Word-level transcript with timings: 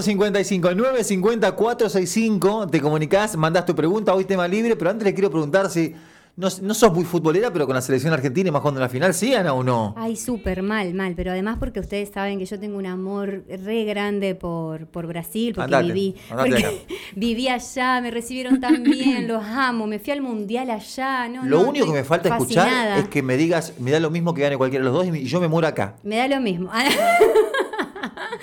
155 0.00 0.74
950 0.74 1.52
465 1.52 2.68
te 2.68 2.80
comunicás, 2.80 3.36
mandás 3.36 3.66
tu 3.66 3.74
pregunta, 3.74 4.14
hoy 4.14 4.24
tema 4.24 4.46
libre, 4.48 4.76
pero 4.76 4.90
antes 4.90 5.04
le 5.04 5.12
quiero 5.12 5.30
preguntar 5.30 5.68
si 5.68 5.94
no, 6.34 6.48
no 6.62 6.72
sos 6.72 6.94
muy 6.94 7.04
futbolera, 7.04 7.52
pero 7.52 7.66
con 7.66 7.74
la 7.74 7.82
selección 7.82 8.10
argentina 8.14 8.48
y 8.48 8.50
más 8.50 8.62
cuando 8.62 8.80
en 8.80 8.82
la 8.84 8.88
final, 8.88 9.12
¿sí, 9.12 9.34
Ana, 9.34 9.52
o 9.52 9.62
no? 9.62 9.94
Ay, 9.98 10.16
súper 10.16 10.62
mal, 10.62 10.94
mal, 10.94 11.12
pero 11.14 11.30
además 11.30 11.58
porque 11.60 11.78
ustedes 11.78 12.08
saben 12.08 12.38
que 12.38 12.46
yo 12.46 12.58
tengo 12.58 12.78
un 12.78 12.86
amor 12.86 13.44
re 13.46 13.84
grande 13.84 14.34
por, 14.34 14.86
por 14.86 15.06
Brasil, 15.06 15.52
porque 15.54 15.74
Andate, 15.74 15.92
viví, 15.92 16.16
andate 16.30 16.50
porque 16.50 16.64
acá. 16.64 16.76
viví 17.16 17.48
allá, 17.48 18.00
me 18.00 18.10
recibieron 18.10 18.60
tan 18.60 18.82
bien, 18.82 19.28
los 19.28 19.44
amo, 19.44 19.86
me 19.86 19.98
fui 19.98 20.10
al 20.14 20.22
mundial 20.22 20.70
allá, 20.70 21.28
no, 21.28 21.44
Lo 21.44 21.64
no, 21.64 21.68
único 21.68 21.84
que 21.84 21.92
me 21.92 22.04
falta 22.04 22.30
fascinada. 22.30 22.70
escuchar 22.70 22.98
es 23.00 23.08
que 23.08 23.22
me 23.22 23.36
digas, 23.36 23.74
me 23.78 23.90
da 23.90 24.00
lo 24.00 24.08
mismo 24.10 24.32
que 24.32 24.40
gane 24.40 24.56
cualquiera 24.56 24.86
de 24.86 24.90
los 24.90 25.04
dos 25.06 25.14
y 25.14 25.24
yo 25.24 25.38
me 25.38 25.48
muero 25.48 25.68
acá. 25.68 25.96
Me 26.02 26.16
da 26.16 26.28
lo 26.28 26.40
mismo. 26.40 26.70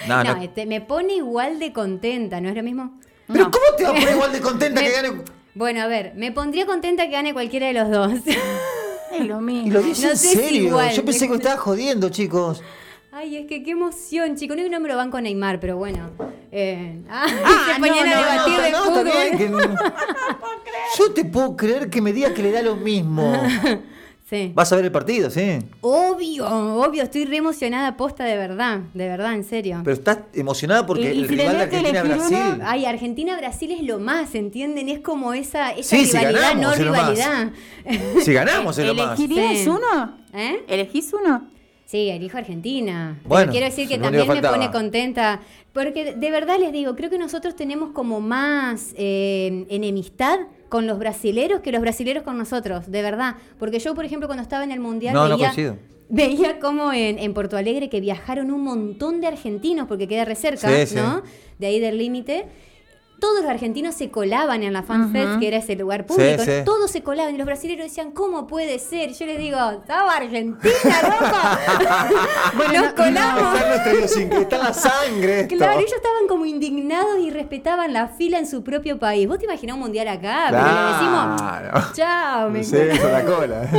No, 0.07 0.23
no, 0.23 0.35
no. 0.35 0.41
este, 0.41 0.65
me 0.65 0.81
pone 0.81 1.15
igual 1.15 1.59
de 1.59 1.71
contenta, 1.73 2.39
¿no 2.41 2.49
es 2.49 2.55
lo 2.55 2.63
mismo? 2.63 2.99
Pero 3.27 3.45
No. 3.45 3.51
¿cómo 3.51 3.65
te 3.77 3.83
va 3.83 3.89
a 3.89 3.93
poner 3.93 4.11
igual 4.15 4.31
de 4.31 4.41
contenta 4.41 4.81
que 4.81 4.91
gane? 4.91 5.21
Bueno, 5.55 5.81
a 5.81 5.87
ver, 5.87 6.13
me 6.15 6.31
pondría 6.31 6.65
contenta 6.65 7.05
que 7.05 7.11
gane 7.11 7.33
cualquiera 7.33 7.67
de 7.67 7.73
los 7.73 7.89
dos. 7.89 8.11
Es 9.11 9.25
lo 9.25 9.41
mismo. 9.41 9.67
Y 9.67 9.71
lo 9.71 9.81
dices 9.81 10.03
No 10.03 10.09
en 10.11 10.17
serio. 10.37 10.63
igual, 10.63 10.91
yo 10.91 11.03
pensé 11.05 11.21
me- 11.21 11.27
que 11.27 11.31
me 11.31 11.37
estaba 11.43 11.57
jodiendo, 11.57 12.09
chicos. 12.09 12.61
Ay, 13.11 13.37
es 13.37 13.47
que 13.47 13.63
qué 13.63 13.71
emoción, 13.71 14.35
chico. 14.35 14.55
No, 14.55 14.67
no 14.69 14.79
me 14.79 14.87
lo 14.87 14.95
van 14.95 15.09
con 15.11 15.23
Neymar, 15.23 15.59
pero 15.59 15.77
bueno. 15.77 16.11
Eh, 16.51 17.01
ah, 17.09 17.25
Ah, 17.43 17.65
se 17.73 17.79
ponían 17.79 18.07
no, 18.09 18.15
a 18.15 18.15
no, 18.15 18.31
debatir 18.31 18.53
no, 18.53 18.61
de 18.61 18.71
no, 18.71 18.77
está 18.77 18.91
fútbol. 18.91 19.03
bien, 19.13 19.37
que 19.37 19.49
Yo 20.97 21.11
te 21.13 21.25
puedo 21.25 21.57
creer 21.57 21.89
que 21.89 22.01
me 22.01 22.13
diga 22.13 22.33
que 22.33 22.41
le 22.43 22.51
da 22.51 22.61
lo 22.61 22.75
mismo. 22.75 23.33
Sí. 24.29 24.51
Vas 24.53 24.71
a 24.71 24.75
ver 24.75 24.85
el 24.85 24.91
partido, 24.91 25.29
sí. 25.31 25.57
Obvio, 25.81 26.45
obvio, 26.47 27.01
estoy 27.01 27.25
re 27.25 27.37
emocionada, 27.37 27.97
posta 27.97 28.25
de 28.25 28.37
verdad, 28.37 28.81
de 28.93 29.07
verdad, 29.07 29.33
en 29.33 29.43
serio. 29.43 29.81
Pero 29.83 29.95
estás 29.95 30.19
emocionada 30.35 30.85
porque 30.85 31.11
Y- 31.13 31.17
y 31.17 31.21
el 31.23 31.27
si 31.27 31.35
rival 31.35 31.57
de 31.57 31.65
tenés 31.67 31.69
que 31.69 31.75
Argentina 31.97 32.15
elegir 32.15 32.37
Brasil. 32.37 32.61
Ay, 32.63 32.85
Argentina-Brasil 32.85 33.71
es 33.71 33.81
lo 33.83 33.99
más, 33.99 34.35
¿entienden? 34.35 34.87
Es 34.87 34.99
como 34.99 35.33
esa, 35.33 35.71
esa 35.71 35.95
Sí, 35.97 36.05
si 36.05 36.17
rivalidad, 36.17 36.41
ganamos, 36.41 36.61
no 36.61 36.73
es 36.73 36.79
lo 36.79 36.91
más. 36.91 36.99
rivalidad. 37.17 37.51
Si 38.21 38.33
ganamos 38.33 38.77
es 38.77 38.85
lo 38.85 38.93
más. 38.93 39.19
¿Elegirías 39.19 39.57
Sí. 39.63 39.67
uno? 39.69 40.17
¿Eh? 40.33 40.63
¿Elegís 40.67 41.11
uno? 41.11 41.47
Sí, 41.85 42.09
elijo 42.09 42.37
Argentina. 42.37 43.19
Bueno, 43.25 43.45
Pero 43.45 43.51
quiero 43.51 43.65
decir 43.65 43.87
que 43.87 43.97
también 43.97 44.27
me 44.27 44.41
pone 44.43 44.69
contenta. 44.69 45.39
Porque 45.73 46.13
de 46.13 46.29
verdad 46.31 46.59
les 46.59 46.71
digo, 46.71 46.95
creo 46.95 47.09
que 47.09 47.17
nosotros 47.17 47.55
tenemos 47.55 47.91
como 47.93 48.21
más 48.21 48.93
eh, 48.95 49.65
enemistad 49.69 50.37
con 50.69 50.87
los 50.87 50.99
brasileros 50.99 51.61
que 51.61 51.71
los 51.71 51.81
brasileros 51.81 52.23
con 52.23 52.37
nosotros, 52.37 52.89
de 52.89 53.01
verdad. 53.01 53.35
Porque 53.57 53.79
yo, 53.79 53.95
por 53.95 54.05
ejemplo, 54.05 54.27
cuando 54.27 54.43
estaba 54.43 54.63
en 54.63 54.71
el 54.71 54.79
Mundial 54.79 55.13
No, 55.13 55.27
no 55.27 55.37
veía, 55.37 55.75
veía 56.09 56.59
como 56.59 56.93
en, 56.93 57.19
en 57.19 57.33
Porto 57.33 57.57
Alegre 57.57 57.89
que 57.89 57.99
viajaron 57.99 58.51
un 58.51 58.63
montón 58.63 59.19
de 59.19 59.27
argentinos, 59.27 59.87
porque 59.87 60.07
queda 60.07 60.25
re 60.25 60.35
cerca, 60.35 60.69
Sí, 60.69 60.85
sí. 60.87 60.95
¿no? 60.95 61.23
De 61.57 61.67
ahí 61.67 61.79
del 61.79 61.97
límite. 61.97 62.45
Todos 63.19 63.41
los 63.41 63.49
argentinos 63.49 63.95
se 63.95 64.09
colaban 64.11 64.63
en 64.63 64.73
la 64.73 64.83
FanFest, 64.83 65.31
Ujú. 65.31 65.39
que 65.39 65.47
era 65.47 65.57
ese 65.57 65.75
lugar 65.75 66.05
público. 66.05 66.43
sí. 66.43 66.51
Todos 66.65 66.89
se 66.91 67.03
colaban 67.03 67.35
y 67.35 67.37
los 67.37 67.45
brasileños 67.45 67.83
decían, 67.85 68.11
¿cómo 68.11 68.47
puede 68.47 68.79
ser? 68.79 69.13
Yo 69.13 69.25
les 69.25 69.37
digo, 69.37 69.57
estaba 69.71 70.15
Argentina, 70.15 70.69
loco. 71.03 72.73
Nos 72.73 72.93
colamos. 72.93 73.59
Está 73.59 73.93
idiosincrasia, 73.93 74.41
está 74.43 74.55
en 74.57 74.63
la 74.63 74.73
sangre 74.73 75.39
esto. 75.41 75.55
Claro, 75.57 75.79
ellos 75.79 75.93
estaban 75.93 76.27
como 76.27 76.45
indignados 76.45 77.19
y 77.19 77.29
respetaban 77.29 77.93
la 77.93 78.07
fila 78.07 78.39
en 78.39 78.47
su 78.47 78.63
propio 78.63 78.97
país. 78.99 79.27
¿Vos 79.27 79.37
te 79.39 79.45
imaginás 79.45 79.75
un 79.75 79.81
mundial 79.81 80.07
acá? 80.07 80.47
Pero 80.49 80.63
le 80.63 80.93
decimos, 80.93 81.41
Claro. 81.41 81.87
chao, 81.93 82.49
me 82.49 82.63
Sí, 82.63 82.75
la 82.75 83.23
cola. 83.25 83.69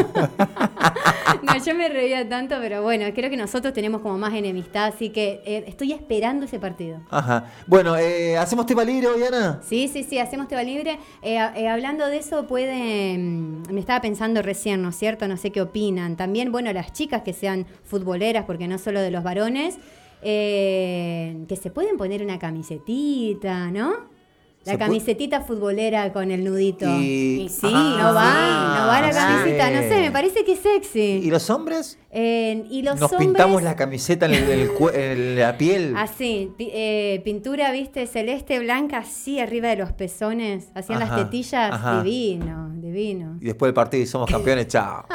No, 1.43 1.65
yo 1.65 1.75
me 1.75 1.89
reía 1.89 2.29
tanto, 2.29 2.57
pero 2.61 2.83
bueno, 2.83 3.07
creo 3.15 3.31
que 3.31 3.37
nosotros 3.37 3.73
tenemos 3.73 4.01
como 4.01 4.19
más 4.19 4.35
enemistad, 4.35 4.87
así 4.87 5.11
que 5.11 5.41
eh, 5.45 5.65
estoy 5.67 5.93
esperando 5.93 6.45
ese 6.47 6.59
partido. 6.59 7.01
Ajá. 7.11 7.51
Bueno, 7.67 7.97
eh, 7.97 8.37
¿hacemos 8.37 8.67
tema 8.67 8.85
libre 8.85 9.07
hoy, 9.09 9.23
Ana? 9.23 9.61
Sí, 9.63 9.89
sí, 9.89 10.03
sí, 10.03 10.19
hacemos 10.19 10.49
tema 10.49 10.63
libre. 10.63 10.99
Eh, 11.23 11.39
eh, 11.57 11.69
hablando 11.69 12.07
de 12.07 12.19
eso, 12.19 12.47
puede. 12.47 13.17
mm, 13.19 13.63
Me 13.73 13.81
estaba 13.81 14.01
pensando 14.01 14.43
recién, 14.43 14.83
¿no 14.83 14.91
es 14.91 14.97
cierto? 14.97 15.27
No 15.29 15.37
sé 15.37 15.51
qué 15.51 15.61
opinan. 15.63 16.17
También, 16.17 16.53
bueno, 16.53 16.73
las 16.73 16.93
chicas 16.93 17.23
que 17.23 17.33
sean 17.33 17.67
futboleras, 17.85 18.45
porque 18.45 18.69
no 18.69 18.79
solo 18.79 19.01
de 19.01 19.11
los 19.11 19.23
varones, 19.23 19.79
eh, 20.23 21.45
que 21.49 21.57
se 21.57 21.71
pueden 21.71 21.97
poner 21.97 22.23
una 22.23 22.39
camisetita, 22.39 23.71
¿no? 23.71 24.20
La 24.65 24.77
camisetita 24.77 25.41
futbolera 25.41 26.13
con 26.13 26.31
el 26.31 26.45
nudito. 26.45 26.85
Y, 27.01 27.43
Y 27.45 27.49
sí, 27.49 27.67
no 27.67 28.13
va, 28.15 28.77
no 28.79 28.87
va 28.87 29.01
la 29.01 29.11
sí. 29.13 29.19
camiseta, 29.19 29.71
no 29.71 29.81
sé, 29.81 30.01
me 30.03 30.11
parece 30.13 30.45
que 30.45 30.53
es 30.53 30.61
sexy. 30.61 31.01
¿Y 31.25 31.31
los 31.31 31.49
hombres? 31.49 31.99
Eh, 32.11 32.65
y 32.71 32.83
los 32.83 33.01
Nos 33.01 33.11
hombres. 33.11 33.29
pintamos 33.29 33.63
la 33.63 33.75
camiseta 33.75 34.27
en, 34.27 34.35
el- 34.35 34.51
el 34.51 34.71
cue- 34.75 34.95
en 34.95 35.39
la 35.39 35.57
piel. 35.57 35.95
Así, 35.97 36.53
pi- 36.59 36.71
eh, 36.75 37.23
pintura, 37.25 37.73
viste, 37.73 38.07
celeste, 38.07 38.59
blanca, 38.59 38.99
así 38.99 39.41
arriba 39.41 39.69
de 39.69 39.77
los 39.77 39.93
pezones, 39.93 40.69
hacían 40.75 41.03
Ajá, 41.03 41.17
las 41.17 41.25
tetillas, 41.25 41.73
ajá. 41.73 42.03
divino, 42.03 42.71
divino. 42.75 43.39
Y 43.41 43.47
después 43.47 43.69
del 43.69 43.75
partido 43.75 44.03
y 44.03 44.07
somos 44.07 44.31
campeones, 44.31 44.69
chao. 44.69 45.07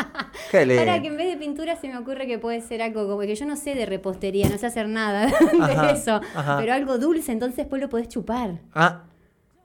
Qué 0.49 0.57
Ahora 0.79 1.01
que 1.01 1.07
en 1.09 1.17
vez 1.17 1.27
de 1.27 1.37
pintura 1.37 1.75
se 1.75 1.87
me 1.87 1.97
ocurre 1.97 2.25
que 2.25 2.39
puede 2.39 2.61
ser 2.61 2.81
algo 2.81 3.07
como 3.07 3.19
que 3.21 3.35
yo 3.35 3.45
no 3.45 3.55
sé 3.55 3.75
de 3.75 3.85
repostería, 3.85 4.49
no 4.49 4.57
sé 4.57 4.65
hacer 4.65 4.89
nada 4.89 5.27
Ajá, 5.61 5.85
de 5.87 5.93
eso, 5.93 6.19
ajá. 6.35 6.57
pero 6.59 6.73
algo 6.73 6.97
dulce, 6.97 7.31
entonces 7.31 7.57
después 7.57 7.79
lo 7.81 7.89
podés 7.89 8.07
chupar. 8.07 8.61
Ah, 8.73 9.03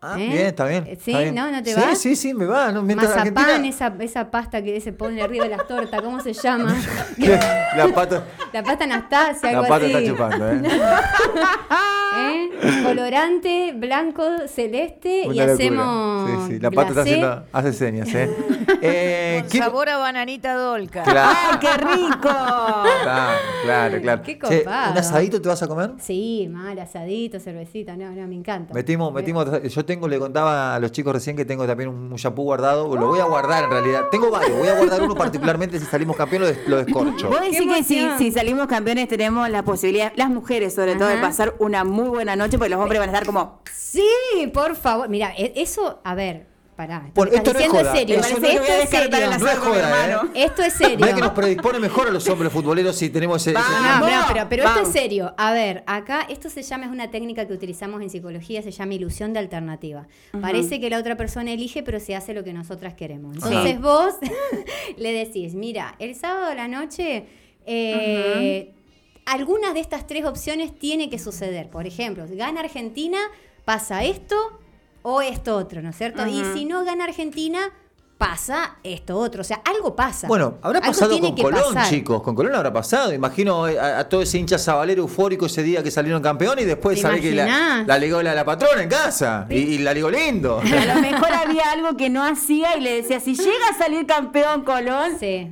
ah 0.02 0.16
¿Eh? 0.18 0.26
bien, 0.28 0.46
está 0.46 0.66
bien. 0.66 0.86
Está 0.86 1.04
¿sí? 1.04 1.12
bien. 1.16 1.34
¿No? 1.34 1.50
¿No 1.50 1.62
te 1.62 1.74
sí, 1.74 1.80
va? 1.80 1.94
Sí, 1.94 2.16
sí, 2.16 2.34
me 2.34 2.46
va. 2.46 2.72
¿no? 2.72 2.82
Mientras 2.82 3.10
Mazapán, 3.10 3.38
Argentina... 3.44 3.68
esa, 3.68 3.94
esa 4.00 4.30
pasta 4.30 4.62
que 4.62 4.80
se 4.80 4.92
pone 4.92 5.20
arriba 5.22 5.44
de 5.44 5.50
las 5.56 5.66
tortas, 5.66 6.00
¿cómo 6.02 6.20
se 6.20 6.32
llama? 6.32 6.74
La 7.76 7.88
pata, 7.94 8.24
La 8.52 8.62
pasta 8.62 8.84
Anastasia, 8.84 9.48
algo 9.50 9.62
la 9.62 9.68
pata 9.68 9.84
así. 9.86 9.94
está 9.94 10.10
chupando, 10.10 10.50
¿eh? 10.50 10.60
¿Eh? 12.18 12.50
Colorante, 12.82 13.72
blanco, 13.76 14.24
celeste 14.48 15.22
y 15.22 15.26
locura. 15.28 15.52
hacemos. 15.52 16.30
Sí, 16.48 16.54
sí. 16.54 16.60
La 16.60 16.70
pata 16.72 16.88
está 16.88 17.00
haciendo, 17.02 17.44
hace 17.52 17.72
señas, 17.72 18.08
¿eh? 18.14 18.28
eh 18.82 19.38
Con 19.42 19.50
¿quién- 19.50 19.62
sabor 19.62 19.88
a 19.88 19.96
bananita 19.98 20.54
dolca. 20.54 21.04
Claro, 21.04 21.38
¡Ay, 21.52 21.58
qué 21.60 21.72
rico! 21.76 22.20
claro, 22.22 23.38
claro, 23.64 24.00
claro. 24.02 24.22
Qué 24.22 24.38
Che, 24.38 24.58
copado. 24.64 24.92
¿Un 24.92 24.98
asadito 24.98 25.40
te 25.40 25.48
vas 25.48 25.62
a 25.62 25.68
comer? 25.68 25.92
Sí, 26.00 26.48
mal, 26.50 26.76
asadito, 26.80 27.38
cervecita, 27.38 27.96
no, 27.96 28.10
no, 28.10 28.26
me 28.26 28.34
encanta. 28.34 28.74
Metimos, 28.74 29.12
metimos, 29.12 29.46
yo 29.62 29.84
tengo, 29.94 30.08
le 30.08 30.18
contaba 30.18 30.74
a 30.74 30.78
los 30.78 30.92
chicos 30.92 31.12
recién 31.12 31.36
que 31.36 31.44
tengo 31.44 31.66
también 31.66 31.88
un, 31.88 32.12
un 32.12 32.16
shampoo 32.16 32.44
guardado, 32.44 32.94
lo 32.96 33.08
voy 33.08 33.18
a 33.20 33.24
guardar 33.24 33.64
en 33.64 33.70
realidad. 33.70 34.04
Tengo 34.10 34.30
varios, 34.30 34.56
voy 34.58 34.68
a 34.68 34.74
guardar 34.76 35.02
uno 35.02 35.14
particularmente 35.14 35.78
si 35.80 35.86
salimos 35.86 36.16
campeón 36.16 36.42
lo, 36.42 36.48
des- 36.48 36.68
lo 36.68 36.76
descorcho. 36.76 37.28
Vos 37.28 37.40
decís 37.40 37.60
que 37.62 37.82
si, 37.84 38.08
si 38.18 38.30
salimos 38.32 38.66
campeones 38.68 39.08
tenemos 39.08 39.48
la 39.50 39.62
posibilidad, 39.64 40.12
las 40.16 40.28
mujeres 40.30 40.74
sobre 40.74 40.94
todo, 40.96 41.08
de 41.08 41.16
pasar 41.18 41.54
una 41.58 41.82
muy 41.84 42.08
buena 42.08 42.36
noche, 42.36 42.56
porque 42.58 42.70
los 42.70 42.80
hombres 42.80 43.00
van 43.00 43.08
a 43.08 43.12
estar 43.12 43.26
como... 43.26 43.60
Sí, 43.74 44.06
por 44.54 44.76
favor. 44.76 45.08
Mira, 45.08 45.32
e- 45.36 45.52
eso, 45.56 46.00
a 46.04 46.14
ver, 46.14 46.46
pará. 46.80 47.00
Me 47.00 47.08
esto 47.36 47.52
no 47.52 47.58
es 47.58 47.68
joda. 47.68 47.92
serio. 47.94 48.18
Eso 48.20 48.38
no 48.38 48.46
esto 48.48 48.72
es 48.72 48.88
serio. 48.90 49.38
No 49.38 49.48
es 49.48 49.58
joda, 49.58 50.08
¿eh? 50.34 50.44
Esto 50.44 50.62
es 50.62 50.80
¿No 50.80 50.86
serio. 50.88 51.06
es 51.06 51.14
que 51.14 51.20
nos 51.20 51.32
predispone 51.32 51.78
mejor 51.78 52.08
a 52.08 52.10
los 52.10 52.26
hombres 52.28 52.52
futboleros 52.52 52.96
si 52.96 53.10
tenemos 53.10 53.42
ese... 53.46 53.50
ese- 53.50 53.60
Vamos. 53.60 54.08
No, 54.10 54.20
no, 54.20 54.26
pero, 54.32 54.46
pero 54.48 54.64
esto 54.64 54.80
es 54.82 54.88
serio. 54.92 55.34
A 55.36 55.52
ver, 55.52 55.82
acá 55.86 56.26
esto 56.28 56.48
se 56.48 56.62
llama, 56.62 56.86
es 56.86 56.90
una 56.90 57.10
técnica 57.10 57.46
que 57.46 57.52
utilizamos 57.52 58.00
en 58.00 58.08
psicología, 58.10 58.62
se 58.62 58.70
llama 58.70 58.94
ilusión 58.94 59.32
de 59.32 59.40
alternativa. 59.40 60.06
Parece 60.40 60.80
que 60.80 60.88
la 60.90 60.98
otra 60.98 61.16
persona 61.16 61.52
elige, 61.52 61.82
pero 61.82 62.00
se 62.00 62.16
hace 62.16 62.32
lo 62.34 62.42
que 62.44 62.52
nosotras 62.54 62.94
queremos. 62.94 63.34
Entonces 63.34 63.72
Sí. 63.72 63.76
vos 63.78 64.14
le 64.96 65.12
decís, 65.12 65.54
mira, 65.54 65.94
el 65.98 66.14
sábado 66.14 66.46
a 66.46 66.54
la 66.54 66.66
noche, 66.68 67.26
eh, 67.66 68.72
algunas 69.26 69.74
de 69.74 69.80
estas 69.80 70.06
tres 70.06 70.24
opciones 70.24 70.76
tiene 70.78 71.08
que 71.10 71.18
suceder. 71.18 71.68
Por 71.68 71.86
ejemplo, 71.86 72.24
gana 72.30 72.60
Argentina, 72.60 73.18
pasa 73.64 74.02
esto 74.04 74.34
o 75.02 75.20
esto 75.22 75.56
otro, 75.56 75.82
¿no 75.82 75.90
es 75.90 75.96
cierto? 75.96 76.26
Y 76.26 76.42
si 76.54 76.64
no 76.64 76.84
gana 76.84 77.04
Argentina, 77.04 77.60
pasa 78.18 78.76
esto 78.82 79.16
otro. 79.16 79.40
O 79.40 79.44
sea, 79.44 79.62
algo 79.64 79.96
pasa. 79.96 80.28
Bueno, 80.28 80.58
habrá 80.60 80.80
Algo 80.80 80.90
pasado 80.92 81.18
con 81.18 81.34
Colón, 81.36 81.74
pasar. 81.74 81.88
chicos. 81.90 82.22
Con 82.22 82.34
Colón 82.34 82.54
habrá 82.54 82.70
pasado. 82.72 83.14
Imagino 83.14 83.66
eh, 83.66 83.80
a, 83.80 84.00
a 84.00 84.08
todo 84.10 84.20
ese 84.20 84.36
hincha 84.36 84.58
sabalero 84.58 85.00
eufórico 85.02 85.46
ese 85.46 85.62
día 85.62 85.82
que 85.82 85.90
salieron 85.90 86.20
campeones 86.20 86.64
y 86.64 86.68
después 86.68 86.96
¿Te 86.96 87.02
sabe 87.02 87.20
que 87.22 87.34
la 87.34 87.98
ligó 87.98 88.22
la, 88.22 88.34
la 88.34 88.44
patrona 88.44 88.82
en 88.82 88.90
casa. 88.90 89.46
Y, 89.48 89.54
y 89.56 89.78
la 89.78 89.94
ligó 89.94 90.10
lindo. 90.10 90.58
A 90.60 90.94
lo 90.94 91.00
mejor 91.00 91.32
había 91.32 91.70
algo 91.72 91.96
que 91.96 92.10
no 92.10 92.22
hacía 92.22 92.76
y 92.76 92.80
le 92.82 92.96
decía, 93.00 93.20
si 93.20 93.34
llega 93.34 93.68
a 93.74 93.78
salir 93.78 94.04
campeón 94.06 94.64
Colón, 94.64 95.12
Sí. 95.18 95.50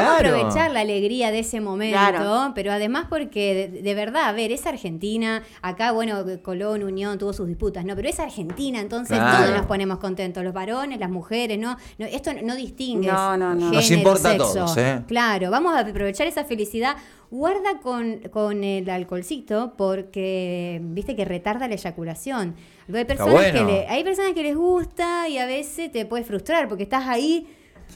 Claro. 0.00 0.30
Vamos 0.30 0.34
a 0.34 0.36
aprovechar 0.48 0.70
la 0.72 0.80
alegría 0.80 1.30
de 1.30 1.38
ese 1.40 1.60
momento, 1.60 1.96
Claro. 1.98 2.52
pero 2.54 2.72
además 2.72 3.06
porque 3.08 3.68
de, 3.72 3.82
de 3.82 3.94
verdad, 3.94 4.28
a 4.28 4.32
ver, 4.32 4.52
es 4.52 4.66
Argentina, 4.66 5.42
acá, 5.62 5.92
bueno, 5.92 6.24
Colón, 6.42 6.82
Unión, 6.82 7.18
tuvo 7.18 7.32
sus 7.32 7.46
disputas, 7.46 7.84
¿no? 7.84 7.94
Pero 7.96 8.08
es 8.08 8.20
Argentina, 8.20 8.80
entonces 8.80 9.16
Claro. 9.18 9.44
todos 9.44 9.56
nos 9.58 9.66
ponemos 9.66 9.98
contentos, 9.98 10.42
los 10.44 10.52
varones, 10.52 10.98
las 11.00 11.10
mujeres, 11.10 11.58
¿no? 11.58 11.76
no 11.98 12.06
esto 12.06 12.32
no, 12.34 12.42
no 12.42 12.56
distingue. 12.56 13.08
No, 13.08 13.36
no, 13.36 13.54
no. 13.54 13.60
género, 13.60 13.74
Nos 13.76 13.90
importa 13.90 14.28
a 14.28 14.32
sexo. 14.32 14.52
todos, 14.54 14.76
¿eh? 14.76 15.02
Claro, 15.06 15.50
vamos 15.50 15.74
a 15.74 15.80
aprovechar 15.80 16.26
esa 16.26 16.44
felicidad. 16.44 16.96
Guarda 17.30 17.78
con, 17.82 18.20
con 18.30 18.62
el 18.62 18.88
alcoholcito 18.88 19.74
porque 19.76 20.80
viste 20.82 21.16
que 21.16 21.24
retarda 21.24 21.66
la 21.66 21.74
eyaculación. 21.74 22.54
Hay 22.92 23.04
personas, 23.04 23.32
bueno. 23.34 23.58
que 23.66 23.72
le- 23.72 23.86
hay 23.88 24.04
personas 24.04 24.32
que 24.34 24.42
les 24.42 24.54
gusta 24.56 25.28
y 25.28 25.38
a 25.38 25.46
veces 25.46 25.90
te 25.90 26.06
puede 26.06 26.22
frustrar 26.22 26.68
porque 26.68 26.84
estás 26.84 27.06
ahí 27.08 27.46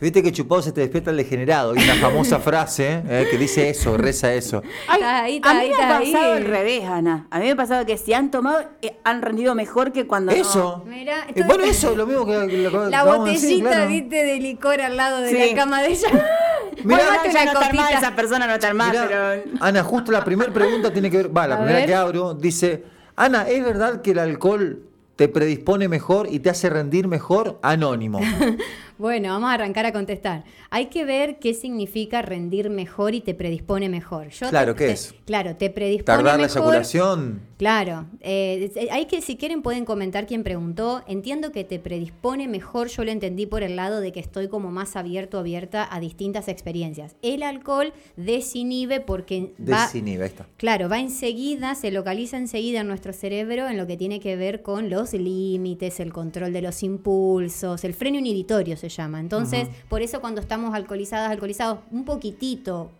Viste 0.00 0.22
que 0.22 0.30
chupado 0.30 0.62
se 0.62 0.70
te 0.70 0.80
despierta 0.80 1.10
el 1.10 1.16
degenerado. 1.16 1.72
Hay 1.72 1.82
una 1.82 1.94
famosa 1.96 2.38
frase 2.40 3.02
eh, 3.08 3.26
que 3.30 3.36
dice 3.36 3.68
eso, 3.68 3.96
reza 3.96 4.32
eso. 4.32 4.62
Ay, 4.86 5.00
Está 5.00 5.22
ahí, 5.24 5.36
está 5.36 5.50
a 5.50 5.54
mí 5.54 5.60
ahí, 5.60 5.68
me 5.70 5.74
ha 5.74 5.78
está 5.80 5.98
ahí. 5.98 6.12
pasado 6.12 6.32
al 6.34 6.44
revés, 6.44 6.84
Ana. 6.84 7.26
A 7.30 7.38
mí 7.40 7.46
me 7.46 7.50
ha 7.50 7.56
pasado 7.56 7.84
que 7.84 7.98
si 7.98 8.14
han 8.14 8.30
tomado, 8.30 8.60
eh, 8.80 8.96
han 9.02 9.22
rendido 9.22 9.56
mejor 9.56 9.90
que 9.92 10.06
cuando 10.06 10.30
no. 10.30 10.38
Eso. 10.38 10.84
Mirá, 10.86 11.26
Eh, 11.34 11.42
bueno, 11.44 11.64
eso, 11.64 11.96
lo 11.96 12.06
mismo 12.06 12.24
que, 12.26 12.46
que 12.46 12.58
lo 12.58 12.88
La 12.88 13.04
de 13.04 13.10
decir, 13.32 13.48
botellita, 13.48 13.70
claro. 13.70 13.88
viste, 13.90 14.24
de 14.24 14.36
licor 14.38 14.80
al 14.80 14.96
lado 14.96 15.20
de 15.20 15.30
Sí. 15.30 15.50
la 15.50 15.56
cama 15.56 15.82
de 15.82 15.88
ella. 15.88 16.08
Mirá, 16.84 17.02
una 17.28 17.44
no 17.52 17.60
copita. 17.60 17.90
esa 17.90 18.14
persona 18.14 18.46
no 18.46 18.74
mal, 18.74 18.90
Mirá, 18.92 19.06
pero. 19.08 19.56
Ana, 19.60 19.82
justo 19.82 20.12
la 20.12 20.24
primera 20.24 20.52
pregunta 20.52 20.92
tiene 20.92 21.10
que 21.10 21.16
ver, 21.16 21.36
va, 21.36 21.48
la 21.48 21.56
A 21.56 21.58
primera 21.58 21.78
ver. 21.80 21.86
que 21.88 21.94
abro, 21.96 22.34
dice, 22.34 22.84
Ana, 23.16 23.48
¿es 23.48 23.64
verdad 23.64 24.00
que 24.00 24.12
el 24.12 24.20
alcohol 24.20 24.84
te 25.16 25.26
predispone 25.26 25.88
mejor 25.88 26.28
y 26.30 26.38
te 26.38 26.50
hace 26.50 26.70
rendir 26.70 27.08
mejor? 27.08 27.58
Anónimo. 27.62 28.20
Bueno, 28.98 29.28
vamos 29.28 29.50
a 29.50 29.54
arrancar 29.54 29.86
a 29.86 29.92
contestar. 29.92 30.42
Hay 30.70 30.86
que 30.86 31.04
ver 31.04 31.38
qué 31.38 31.54
significa 31.54 32.20
rendir 32.20 32.68
mejor 32.68 33.14
y 33.14 33.20
te 33.20 33.32
predispone 33.32 33.88
mejor. 33.88 34.30
Yo 34.30 34.48
Claro, 34.50 34.74
te- 34.74 34.78
¿qué 34.80 34.86
te- 34.88 34.92
es? 34.94 35.14
Claro, 35.24 35.54
te 35.56 35.70
predispone 35.70 36.04
Tardar 36.04 36.36
la 36.40 36.46
mejor. 36.46 36.58
eyaculación. 36.62 37.48
Claro, 37.58 38.06
eh, 38.20 38.70
hay 38.90 39.06
que, 39.06 39.20
si 39.20 39.36
quieren 39.36 39.62
pueden 39.62 39.84
comentar 39.84 40.26
quién 40.26 40.42
preguntó. 40.44 41.02
Entiendo 41.08 41.50
que 41.52 41.64
te 41.64 41.78
predispone 41.78 42.46
mejor, 42.48 42.88
yo 42.88 43.04
lo 43.04 43.10
entendí 43.10 43.46
por 43.46 43.62
el 43.62 43.74
lado 43.76 44.00
de 44.00 44.12
que 44.12 44.20
estoy 44.20 44.48
como 44.48 44.70
más 44.70 44.94
abierto, 44.96 45.38
abierta 45.38 45.88
a 45.90 45.98
distintas 46.00 46.48
experiencias. 46.48 47.16
El 47.22 47.42
alcohol 47.42 47.92
desinhibe 48.16 49.00
porque 49.00 49.54
va... 49.60 49.82
Desinhibe, 49.86 50.26
está. 50.26 50.46
Claro, 50.56 50.88
va 50.88 50.98
enseguida, 51.00 51.74
se 51.74 51.90
localiza 51.90 52.36
enseguida 52.36 52.80
en 52.80 52.88
nuestro 52.88 53.12
cerebro 53.12 53.68
en 53.68 53.76
lo 53.76 53.86
que 53.86 53.96
tiene 53.96 54.20
que 54.20 54.36
ver 54.36 54.62
con 54.62 54.90
los 54.90 55.12
límites, 55.12 55.98
el 56.00 56.12
control 56.12 56.52
de 56.52 56.62
los 56.62 56.82
impulsos, 56.82 57.84
el 57.84 57.94
freno 57.94 58.18
inhibitorio 58.18 58.76
se 58.76 58.87
llama. 58.88 59.20
Entonces, 59.20 59.68
por 59.88 60.02
eso 60.02 60.20
cuando 60.20 60.40
estamos 60.40 60.74
alcoholizadas, 60.74 61.30
alcoholizados, 61.30 61.80
un 61.90 62.04
poquitito, 62.04 62.90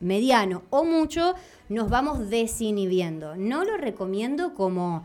mediano 0.00 0.62
o 0.70 0.84
mucho, 0.84 1.34
nos 1.68 1.90
vamos 1.90 2.30
desinhibiendo. 2.30 3.36
No 3.36 3.64
lo 3.64 3.76
recomiendo 3.76 4.54
como 4.54 5.02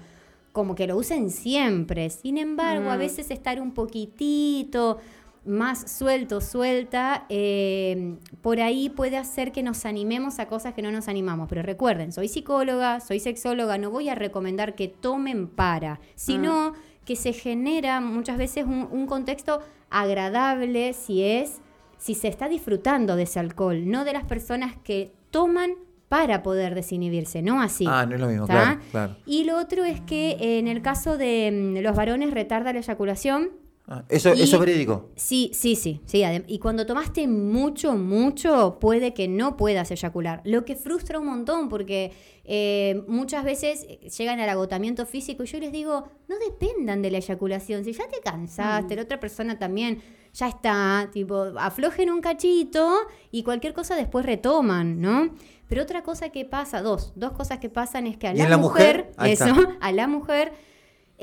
como 0.53 0.75
que 0.75 0.87
lo 0.87 0.95
usen 0.95 1.31
siempre. 1.31 2.09
Sin 2.11 2.37
embargo, 2.37 2.91
a 2.91 2.95
veces 2.95 3.31
estar 3.31 3.59
un 3.59 3.71
poquitito 3.71 4.99
más 5.45 5.91
suelto, 5.91 6.39
suelta, 6.39 7.25
eh, 7.27 8.15
por 8.41 8.61
ahí 8.61 8.89
puede 8.89 9.17
hacer 9.17 9.51
que 9.51 9.61
nos 9.61 9.85
animemos 9.85 10.39
a 10.39 10.47
cosas 10.47 10.73
que 10.73 10.81
no 10.81 10.91
nos 10.91 11.09
animamos. 11.09 11.49
Pero 11.49 11.63
recuerden, 11.63 12.13
soy 12.13 12.29
psicóloga, 12.29 13.01
soy 13.01 13.19
sexóloga, 13.19 13.77
no 13.77 13.91
voy 13.91 14.07
a 14.07 14.15
recomendar 14.15 14.75
que 14.75 14.87
tomen 14.87 15.47
para, 15.47 15.99
sino 16.15 16.73
que 17.05 17.15
se 17.15 17.33
genera 17.33 18.01
muchas 18.01 18.37
veces 18.37 18.65
un, 18.65 18.87
un 18.91 19.07
contexto 19.07 19.61
agradable 19.89 20.93
si 20.93 21.23
es, 21.23 21.61
si 21.97 22.15
se 22.15 22.27
está 22.27 22.49
disfrutando 22.49 23.15
de 23.15 23.23
ese 23.23 23.39
alcohol, 23.39 23.89
no 23.89 24.05
de 24.05 24.13
las 24.13 24.25
personas 24.25 24.75
que 24.83 25.13
toman 25.29 25.71
para 26.13 26.43
poder 26.43 26.75
desinhibirse, 26.75 27.41
no 27.41 27.59
así. 27.59 27.85
Ah, 27.87 28.05
no 28.05 28.13
es 28.13 28.21
lo 28.21 28.27
mismo, 28.27 28.45
claro, 28.45 28.79
claro. 28.91 29.15
Y 29.25 29.45
lo 29.45 29.57
otro 29.57 29.83
es 29.83 29.99
que 30.01 30.59
en 30.59 30.67
el 30.67 30.83
caso 30.83 31.17
de 31.17 31.49
mm, 31.51 31.83
los 31.83 31.95
varones 31.95 32.29
retarda 32.29 32.71
la 32.71 32.79
eyaculación. 32.79 33.49
Ah, 33.85 34.05
eso, 34.07 34.33
Y- 34.33 34.41
eso 34.43 34.55
es 34.55 34.59
verídico. 34.59 35.09
Sí, 35.15 35.51
sí, 35.53 35.75
sí, 35.75 35.99
sí. 36.05 36.23
Y 36.47 36.59
cuando 36.59 36.85
tomaste 36.85 37.27
mucho, 37.27 37.93
mucho, 37.97 38.77
puede 38.79 39.13
que 39.13 39.27
no 39.27 39.57
puedas 39.57 39.91
eyacular. 39.91 40.41
Lo 40.45 40.63
que 40.63 40.75
frustra 40.75 41.19
un 41.19 41.25
montón 41.25 41.67
porque 41.67 42.13
eh, 42.45 43.03
muchas 43.07 43.43
veces 43.43 43.85
llegan 44.17 44.39
al 44.39 44.47
agotamiento 44.49 45.05
físico 45.05 45.43
y 45.43 45.47
yo 45.47 45.59
les 45.59 45.73
digo, 45.73 46.07
no 46.29 46.35
dependan 46.39 47.01
de 47.01 47.11
la 47.11 47.17
eyaculación. 47.17 47.83
Si 47.83 47.91
ya 47.91 48.07
te 48.07 48.21
cansaste, 48.21 48.95
la 48.95 49.01
otra 49.01 49.19
persona 49.19 49.59
también 49.59 50.01
ya 50.33 50.47
está, 50.47 51.09
tipo, 51.11 51.43
aflojen 51.59 52.09
un 52.09 52.21
cachito 52.21 52.89
y 53.31 53.43
cualquier 53.43 53.73
cosa 53.73 53.95
después 53.95 54.25
retoman, 54.25 55.01
¿no? 55.01 55.29
Pero 55.67 55.83
otra 55.83 56.03
cosa 56.03 56.29
que 56.29 56.45
pasa, 56.45 56.81
dos, 56.81 57.11
dos 57.15 57.33
cosas 57.33 57.59
que 57.59 57.69
pasan 57.69 58.07
es 58.07 58.17
que 58.17 58.27
a 58.27 58.33
¿Y 58.33 58.37
la, 58.37 58.57
mujer, 58.57 59.11
mujer? 59.17 59.31
Eso, 59.31 59.45
a 59.81 59.91
la 59.91 60.07
mujer 60.07 60.53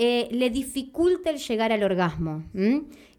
eh, 0.02 0.28
le 0.30 0.48
dificulta 0.48 1.28
el 1.28 1.36
llegar 1.36 1.72
al 1.72 1.82
orgasmo. 1.82 2.42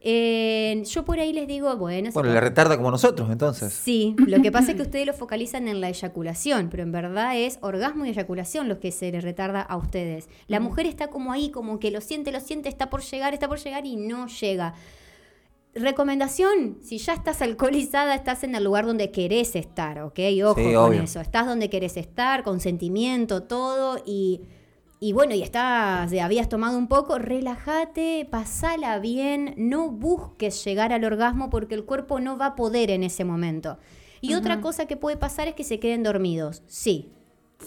Eh, 0.04 0.82
yo 0.88 1.06
por 1.06 1.20
ahí 1.20 1.32
les 1.32 1.48
digo, 1.48 1.76
bueno, 1.78 2.10
Bueno, 2.12 2.34
le 2.34 2.42
retarda 2.42 2.76
como 2.76 2.90
nosotros, 2.90 3.30
entonces. 3.30 3.72
Sí, 3.72 4.16
lo 4.26 4.42
que 4.42 4.52
pasa 4.52 4.72
es 4.72 4.78
que 4.78 4.82
ustedes 4.90 5.06
lo 5.06 5.14
focalizan 5.14 5.68
en 5.68 5.80
la 5.80 5.90
eyaculación, 5.90 6.70
pero 6.72 6.82
en 6.82 6.92
verdad 6.92 7.38
es 7.38 7.60
orgasmo 7.62 8.08
y 8.08 8.10
eyaculación 8.10 8.68
los 8.68 8.80
que 8.80 8.92
se 8.92 9.12
les 9.12 9.24
retarda 9.24 9.62
a 9.62 9.78
ustedes. 9.78 10.28
La 10.48 10.60
mujer 10.60 10.88
está 10.88 11.10
como 11.12 11.32
ahí, 11.32 11.52
como 11.52 11.78
que 11.80 11.92
lo 11.92 12.02
siente, 12.02 12.32
lo 12.32 12.40
siente, 12.40 12.68
está 12.68 12.90
por 12.90 13.04
llegar, 13.04 13.36
está 13.36 13.48
por 13.48 13.60
llegar 13.60 13.86
y 13.86 13.96
no 13.96 14.26
llega. 14.26 14.74
Recomendación, 15.76 16.80
si 16.82 16.98
ya 16.98 17.14
estás 17.14 17.42
alcoholizada, 17.44 18.14
estás 18.16 18.44
en 18.44 18.56
el 18.56 18.64
lugar 18.64 18.86
donde 18.88 19.12
querés 19.12 19.56
estar, 19.56 20.02
¿ok? 20.02 20.20
Ojo 20.44 20.56
Sí, 20.60 20.64
con 20.66 20.76
obvio. 20.76 21.04
eso. 21.04 21.22
Estás 21.22 21.46
donde 21.46 21.70
querés 21.70 21.96
estar, 21.96 22.44
consentimiento, 22.44 23.44
todo, 23.44 24.02
y, 24.06 24.42
y 25.04 25.14
bueno, 25.14 25.34
y 25.34 25.42
estás, 25.42 26.14
habías 26.14 26.48
tomado 26.48 26.78
un 26.78 26.88
poco, 26.88 27.18
relájate, 27.18 28.28
pasala 28.30 29.00
bien, 29.00 29.56
no 29.58 29.90
busques 29.90 30.64
llegar 30.64 30.94
al 30.94 31.04
orgasmo 31.04 31.50
porque 31.50 31.74
el 31.74 31.86
cuerpo 31.86 32.20
no 32.20 32.38
va 32.38 32.46
a 32.46 32.56
poder 32.56 32.92
en 32.92 33.02
ese 33.02 33.26
momento. 33.26 33.80
Y 34.22 34.36
otra 34.36 34.62
cosa 34.62 34.86
que 34.86 34.98
puede 34.98 35.18
pasar 35.18 35.48
es 35.48 35.56
que 35.56 35.64
se 35.64 35.80
queden 35.80 36.04
dormidos, 36.04 36.62
sí. 36.68 37.10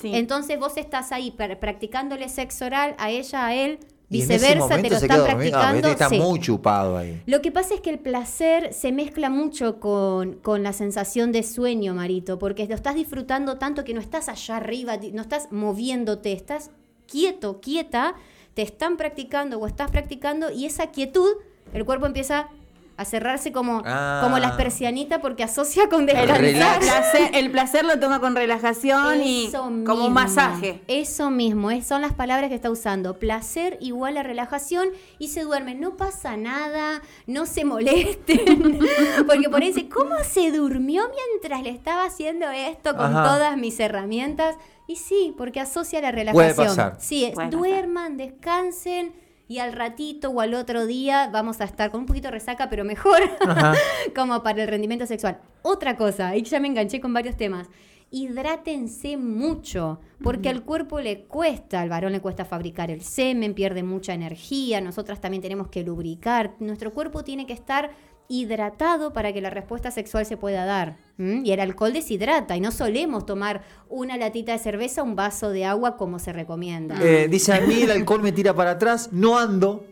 Sí. 0.00 0.14
Entonces 0.14 0.60
vos 0.60 0.76
estás 0.76 1.10
ahí 1.10 1.34
pra- 1.36 1.58
practicándole 1.58 2.28
sexo 2.28 2.66
oral 2.66 2.94
a 2.98 3.10
ella, 3.10 3.46
a 3.46 3.54
él, 3.56 3.80
viceversa, 4.08 4.80
te 4.80 4.88
lo 4.90 4.96
están. 4.96 5.20
Ah, 5.20 5.24
practicando. 5.24 5.88
está 5.88 6.08
sí. 6.08 6.20
muy 6.20 6.38
chupado 6.38 6.96
ahí. 6.96 7.20
Lo 7.26 7.42
que 7.42 7.50
pasa 7.50 7.74
es 7.74 7.80
que 7.80 7.90
el 7.90 7.98
placer 7.98 8.72
se 8.72 8.92
mezcla 8.92 9.28
mucho 9.28 9.80
con, 9.80 10.34
con 10.34 10.62
la 10.62 10.72
sensación 10.72 11.32
de 11.32 11.42
sueño, 11.42 11.94
Marito, 11.94 12.38
porque 12.38 12.68
lo 12.68 12.76
estás 12.76 12.94
disfrutando 12.94 13.58
tanto 13.58 13.82
que 13.82 13.92
no 13.92 14.00
estás 14.00 14.28
allá 14.28 14.58
arriba, 14.58 14.98
no 15.12 15.22
estás 15.22 15.48
moviéndote, 15.50 16.32
estás 16.32 16.70
quieto, 17.18 17.60
quieta, 17.60 18.14
te 18.54 18.62
están 18.62 18.96
practicando 18.96 19.58
o 19.60 19.68
estás 19.68 19.88
practicando 19.92 20.50
y 20.50 20.66
esa 20.66 20.88
quietud, 20.88 21.28
el 21.72 21.84
cuerpo 21.84 22.06
empieza 22.06 22.48
a 22.96 23.04
cerrarse 23.04 23.50
como, 23.52 23.82
Ah. 23.84 24.20
como 24.22 24.38
las 24.38 24.52
persianitas 24.52 25.18
porque 25.20 25.42
asocia 25.44 25.88
con 25.88 26.02
El, 26.02 26.06
descansar. 26.14 26.40
relax. 26.40 26.78
placer, 26.86 27.30
el 27.34 27.50
placer 27.50 27.84
lo 27.84 27.98
toma 27.98 28.20
con 28.20 28.36
relajación 28.36 29.20
y 29.22 29.46
Eso 29.46 29.58
como 29.62 29.70
mismo, 29.80 30.06
un 30.06 30.12
masaje. 30.12 30.80
Eso 30.88 31.30
mismo, 31.30 31.70
es- 31.72 31.86
son 31.86 32.02
las 32.02 32.12
palabras 32.12 32.48
que 32.50 32.54
está 32.54 32.70
usando. 32.70 33.18
Placer 33.18 33.78
igual 33.80 34.16
a 34.16 34.22
relajación 34.22 34.88
y 35.18 35.28
se 35.28 35.42
duerme. 35.42 35.74
No 35.74 35.96
pasa 35.96 36.36
nada, 36.36 37.02
no 37.26 37.46
se 37.46 37.64
molesten. 37.64 38.78
Porque 39.26 39.48
por 39.50 39.60
ahí 39.62 39.72
dice, 39.72 39.88
¿cómo 39.88 40.14
se 40.22 40.52
durmió 40.52 41.04
mientras 41.32 41.62
le 41.62 41.70
estaba 41.70 42.04
haciendo 42.04 42.48
esto 42.50 42.94
con 42.96 43.06
Ajá. 43.16 43.24
todas 43.24 43.56
mis 43.56 43.78
herramientas? 43.80 44.56
Y 44.86 44.96
sí, 44.96 45.34
porque 45.36 45.60
asocia 45.60 46.00
la 46.00 46.10
Puede 46.12 46.24
relajación. 46.24 46.66
pasar. 46.66 46.96
Sí, 46.98 47.24
es, 47.24 47.32
Puede 47.32 47.48
pasar. 47.48 47.58
duerman, 47.60 48.16
descansen. 48.16 49.12
Y 49.46 49.58
al 49.58 49.72
ratito 49.74 50.30
o 50.30 50.40
al 50.40 50.54
otro 50.54 50.86
día 50.86 51.28
vamos 51.30 51.60
a 51.60 51.64
estar 51.64 51.90
con 51.90 52.00
un 52.00 52.06
poquito 52.06 52.28
de 52.28 52.32
resaca, 52.32 52.70
pero 52.70 52.82
mejor 52.84 53.20
como 54.16 54.42
para 54.42 54.62
el 54.62 54.68
rendimiento 54.68 55.04
sexual. 55.06 55.38
Otra 55.62 55.96
cosa, 55.96 56.34
y 56.34 56.42
ya 56.42 56.60
me 56.60 56.68
enganché 56.68 56.98
con 57.00 57.12
varios 57.12 57.36
temas. 57.36 57.68
Hidrátense 58.10 59.16
mucho, 59.18 60.00
porque 60.22 60.48
al 60.48 60.62
cuerpo 60.64 61.00
le 61.00 61.24
cuesta, 61.24 61.80
al 61.82 61.88
varón 61.90 62.12
le 62.12 62.20
cuesta 62.20 62.44
fabricar 62.44 62.90
el 62.90 63.02
semen, 63.02 63.54
pierde 63.54 63.82
mucha 63.82 64.14
energía, 64.14 64.80
nosotras 64.80 65.20
también 65.20 65.42
tenemos 65.42 65.68
que 65.68 65.82
lubricar. 65.82 66.54
Nuestro 66.58 66.92
cuerpo 66.92 67.22
tiene 67.22 67.44
que 67.44 67.52
estar 67.52 67.90
hidratado 68.28 69.12
para 69.12 69.32
que 69.32 69.40
la 69.40 69.50
respuesta 69.50 69.90
sexual 69.90 70.24
se 70.26 70.36
pueda 70.36 70.64
dar. 70.64 70.96
Y 71.18 71.52
el 71.52 71.60
alcohol 71.60 71.92
deshidrata, 71.92 72.56
y 72.56 72.60
no 72.60 72.72
solemos 72.72 73.24
tomar 73.24 73.62
una 73.88 74.16
latita 74.16 74.50
de 74.52 74.58
cerveza, 74.58 75.02
un 75.04 75.14
vaso 75.14 75.50
de 75.50 75.64
agua 75.64 75.96
como 75.96 76.18
se 76.18 76.32
recomienda. 76.32 76.96
Eh, 77.00 77.28
dice, 77.28 77.52
a 77.52 77.60
mí 77.60 77.82
el 77.82 77.90
alcohol 77.92 78.20
me 78.22 78.32
tira 78.32 78.52
para 78.54 78.72
atrás, 78.72 79.10
no 79.12 79.38
ando, 79.38 79.84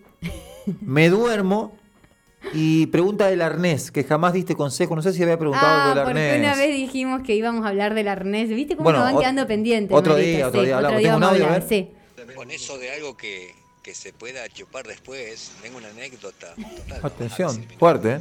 me 0.81 1.09
duermo. 1.09 1.73
Y 2.55 2.87
pregunta 2.87 3.29
del 3.29 3.41
arnés, 3.41 3.93
que 3.93 4.03
jamás 4.03 4.33
diste 4.33 4.57
consejo. 4.57 4.97
No 4.97 5.03
sé 5.03 5.13
si 5.13 5.23
había 5.23 5.39
preguntado 5.39 5.65
Ah, 5.93 5.95
del 5.95 6.05
porque 6.05 6.21
arnés. 6.33 6.41
una 6.41 6.57
vez 6.57 6.75
dijimos 6.75 7.23
que 7.23 7.37
íbamos 7.37 7.65
a 7.65 7.69
hablar 7.69 7.95
del 7.95 8.09
arnés. 8.09 8.49
¿Viste 8.49 8.75
cómo 8.75 8.87
Bueno, 8.89 8.99
nos 8.99 9.13
van 9.13 9.21
quedando 9.21 9.47
pendientes? 9.47 9.97
otro 9.97 10.15
Marita? 10.15 10.29
día, 10.39 10.49
otro 10.49 10.61
Sí, 10.61 10.67
día 10.67 10.77
hablamos. 10.77 11.01
Tengo 11.03 11.15
un 11.15 11.21
vamos 11.21 11.41
a 11.41 11.45
hablar, 11.45 11.63
sí. 11.69 11.91
Con 12.35 12.51
eso 12.51 12.79
de 12.79 12.91
algo 12.91 13.17
que, 13.17 13.53
que 13.83 13.95
se 13.95 14.13
pueda 14.13 14.49
chupar 14.49 14.87
después, 14.87 15.53
tengo 15.61 15.79
una 15.79 15.89
anécdota. 15.89 16.55
Total, 16.55 17.01
Atención, 17.05 17.69
fuerte, 17.79 18.15
¿eh? 18.15 18.21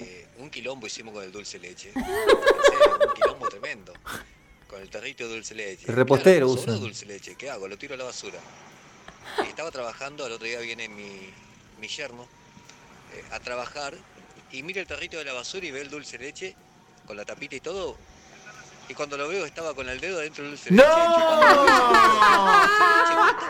Eh, 0.00 0.26
un 0.38 0.50
quilombo 0.50 0.86
hicimos 0.86 1.12
con 1.14 1.22
el 1.22 1.30
dulce 1.30 1.58
leche. 1.58 1.90
En 1.94 2.04
serio, 2.04 2.98
un 3.08 3.14
quilombo 3.14 3.48
tremendo. 3.48 3.92
Con 4.68 4.80
el 4.80 4.88
tarrito 4.88 5.28
de 5.28 5.34
dulce 5.34 5.54
leche. 5.54 5.84
El 5.88 5.94
repostero 5.96 6.46
Claro, 6.46 6.60
usa. 6.62 6.72
dulce 6.74 7.04
leche, 7.04 7.34
¿qué 7.36 7.50
hago? 7.50 7.68
Lo 7.68 7.76
tiro 7.76 7.94
a 7.94 7.98
la 7.98 8.04
basura. 8.04 8.38
Y 9.44 9.48
estaba 9.48 9.70
trabajando, 9.70 10.24
al 10.24 10.32
otro 10.32 10.46
día 10.46 10.58
viene 10.60 10.88
mi, 10.88 11.30
mi 11.78 11.88
yerno 11.88 12.26
eh, 13.14 13.22
a 13.30 13.40
trabajar 13.40 13.94
y 14.50 14.62
mira 14.62 14.80
el 14.80 14.86
tarrito 14.86 15.18
de 15.18 15.24
la 15.24 15.32
basura 15.34 15.66
y 15.66 15.70
ve 15.70 15.82
el 15.82 15.90
dulce 15.90 16.18
leche 16.18 16.56
con 17.06 17.16
la 17.16 17.24
tapita 17.24 17.54
y 17.56 17.60
todo 17.60 17.96
Y 18.88 18.94
cuando 18.94 19.16
lo 19.16 19.28
veo 19.28 19.46
estaba 19.46 19.72
con 19.74 19.88
el 19.88 19.98
dedo 20.00 20.18
dentro 20.18 20.42
del 20.44 20.52
dulce 20.52 20.70
¡No! 20.74 20.82
Está 20.82 20.98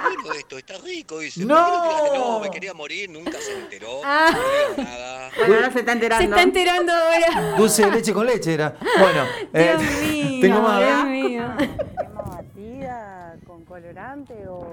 rico 0.09 0.33
esto, 0.35 0.59
está 0.59 0.75
rico. 0.79 1.19
Dice, 1.19 1.45
¡No! 1.45 1.57
¿por 1.57 2.13
qué 2.13 2.19
no 2.19 2.41
me 2.41 2.51
quería 2.51 2.75
morir, 2.75 3.11
nunca 3.11 3.39
se 3.41 3.59
enteró. 3.59 4.01
Ah. 4.05 4.31
No 4.77 4.85
nada. 4.85 5.31
Bueno, 5.37 5.55
ahora 5.57 5.71
se 5.73 5.79
está 5.81 5.91
Se 5.93 5.97
enterando. 5.97 6.25
está 6.25 6.43
enterando 6.43 6.93
ahora. 6.93 7.57
Dulce 7.57 7.85
de 7.87 7.91
leche 7.91 8.13
con 8.13 8.27
leche 8.27 8.55
era. 8.55 8.77
Bueno, 8.99 9.25
eh, 9.53 9.77
Dios 9.79 9.93
mío, 10.03 10.41
tengo 10.43 10.61
más. 10.63 10.79
Dios 10.79 10.91
¿verdad? 10.91 11.05
mío. 11.07 11.45
batida 12.27 13.37
con 13.47 13.65
colorante 13.65 14.35
o, 14.49 14.67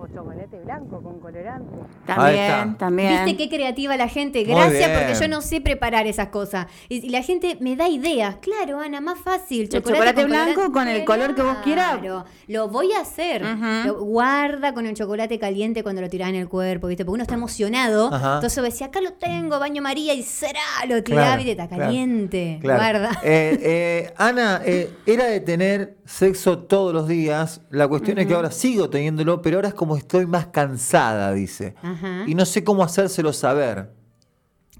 o 0.00 0.06
chocolate 0.06 0.60
blanco 0.64 1.02
con 1.02 1.18
colorante. 1.18 1.74
También, 2.06 2.76
también. 2.78 3.24
Viste 3.24 3.36
qué 3.36 3.48
creativa 3.54 3.96
la 3.96 4.08
gente. 4.08 4.44
Gracias 4.44 4.90
porque 4.96 5.14
yo 5.20 5.28
no 5.28 5.40
sé 5.42 5.60
preparar 5.60 6.06
esas 6.06 6.28
cosas. 6.28 6.66
Y, 6.88 7.04
y 7.06 7.10
la 7.10 7.22
gente 7.22 7.58
me 7.60 7.74
da 7.76 7.88
ideas. 7.88 8.36
Claro, 8.40 8.78
Ana, 8.80 9.00
más 9.00 9.18
fácil. 9.18 9.68
chocolate 9.68 10.24
blanco 10.24 10.70
con 10.72 10.86
el 10.88 11.04
color 11.04 11.34
que 11.34 11.42
vos 11.42 11.56
quieras. 11.64 11.98
Claro, 11.98 12.24
lo 12.46 12.68
voy 12.68 12.92
a 12.92 13.00
hacer. 13.00 13.42
Lo- 13.84 13.98
guarda 14.04 14.72
con 14.72 14.86
el 14.86 14.94
chocolate 14.94 15.38
caliente 15.38 15.82
cuando 15.82 16.00
lo 16.00 16.08
tirás 16.08 16.28
en 16.28 16.36
el 16.36 16.48
cuerpo, 16.48 16.86
¿viste? 16.86 17.04
Porque 17.04 17.14
uno 17.14 17.22
está 17.22 17.34
emocionado. 17.34 18.06
Entonces 18.06 18.62
decía, 18.62 18.86
acá 18.86 19.00
lo 19.00 19.14
tengo, 19.14 19.58
baño 19.58 19.82
María 19.82 20.14
y 20.14 20.22
será, 20.22 20.60
lo 20.88 21.02
tiraba 21.02 21.36
Claro, 21.36 21.42
está 21.50 21.68
caliente. 21.68 22.58
claro. 22.60 23.00
Guarda. 23.00 23.20
Eh, 23.24 23.58
eh, 23.62 24.14
Ana, 24.16 24.60
eh, 24.64 24.90
era 25.06 25.24
de 25.24 25.40
tener 25.40 25.96
sexo 26.04 26.58
todos 26.58 26.92
los 26.94 27.08
días. 27.08 27.62
La 27.70 27.88
cuestión 27.88 28.18
es 28.18 28.26
que 28.26 28.34
ahora 28.34 28.50
sigo 28.50 28.88
teniéndolo, 28.90 29.42
pero 29.42 29.56
ahora 29.58 29.68
es 29.68 29.74
como 29.74 29.87
estoy 29.96 30.26
más 30.26 30.46
cansada, 30.48 31.32
dice. 31.32 31.74
Ajá. 31.82 32.24
Y 32.26 32.34
no 32.34 32.44
sé 32.46 32.64
cómo 32.64 32.82
hacérselo 32.84 33.32
saber. 33.32 33.90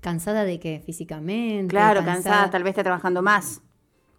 ¿Cansada 0.00 0.44
de 0.44 0.60
qué? 0.60 0.82
Físicamente. 0.84 1.68
Claro, 1.68 2.04
cansada, 2.04 2.50
tal 2.50 2.62
vez 2.62 2.70
está 2.72 2.82
trabajando 2.84 3.20
más. 3.22 3.60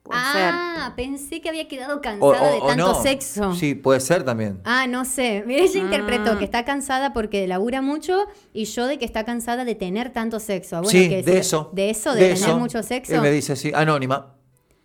Puede 0.03 0.19
ser. 0.33 0.51
Ah, 0.53 0.93
pensé 0.95 1.39
que 1.39 1.49
había 1.49 1.67
quedado 1.67 2.01
cansada 2.01 2.41
o- 2.41 2.53
de 2.53 2.59
tanto 2.67 2.93
no. 2.93 3.01
sexo. 3.01 3.53
Sí, 3.53 3.75
puede 3.75 3.99
ser 3.99 4.23
también. 4.23 4.59
Ah, 4.65 4.87
no 4.87 5.05
sé. 5.05 5.43
Mira, 5.45 5.63
ella 5.63 5.79
interpretó 5.79 6.33
Mm. 6.33 6.37
que 6.39 6.45
está 6.45 6.65
cansada 6.65 7.13
porque 7.13 7.47
labura 7.47 7.81
mucho 7.81 8.25
y 8.51 8.65
yo 8.65 8.87
de 8.87 8.97
que 8.97 9.05
está 9.05 9.23
cansada 9.23 9.65
de 9.65 9.75
tener 9.75 10.11
tanto 10.11 10.39
sexo. 10.39 10.77
Ah, 10.77 10.81
Bueno, 10.81 10.91
sí, 10.99 11.09
que 11.09 11.21
de 11.21 11.37
eso. 11.37 11.69
De 11.73 11.89
eso, 11.91 12.13
de, 12.15 12.33
tener 12.33 12.55
mucho 12.55 12.81
sexo. 12.81 13.13
Él 13.13 13.21
me 13.21 13.29
dice 13.31 13.53
así, 13.53 13.71
anónima. 13.73 14.35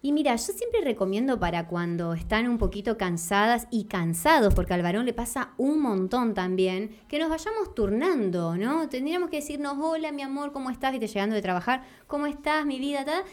Y 0.05 0.13
mira, 0.13 0.37
yo 0.37 0.53
siempre 0.53 0.83
recomiendo 0.83 1.41
para 1.41 1.67
cuando 1.67 2.13
están 2.13 2.47
un 2.47 2.59
poquito 2.59 2.99
cansadas 2.99 3.67
y 3.71 3.85
cansados, 3.85 4.53
porque 4.53 4.75
al 4.75 4.83
varón 4.83 5.07
le 5.07 5.15
pasa 5.15 5.55
un 5.57 5.81
montón 5.81 6.35
también, 6.35 6.95
que 7.09 7.19
nos 7.19 7.31
vayamos 7.31 7.75
turnando, 7.75 8.55
¿no? 8.59 8.87
Tendríamos 8.91 9.31
que 9.31 9.37
decirnos, 9.37 9.79
hola 9.81 10.13
mi 10.13 10.21
amor, 10.21 10.53
¿cómo 10.53 10.69
estás? 10.69 10.93
Viste, 10.93 11.07
llegando 11.07 11.35
de 11.35 11.41
trabajar, 11.41 11.85
¿cómo 12.07 12.27
estás, 12.27 12.67
mi 12.67 12.79
vida? 12.79 13.07
Ta? 13.07 13.25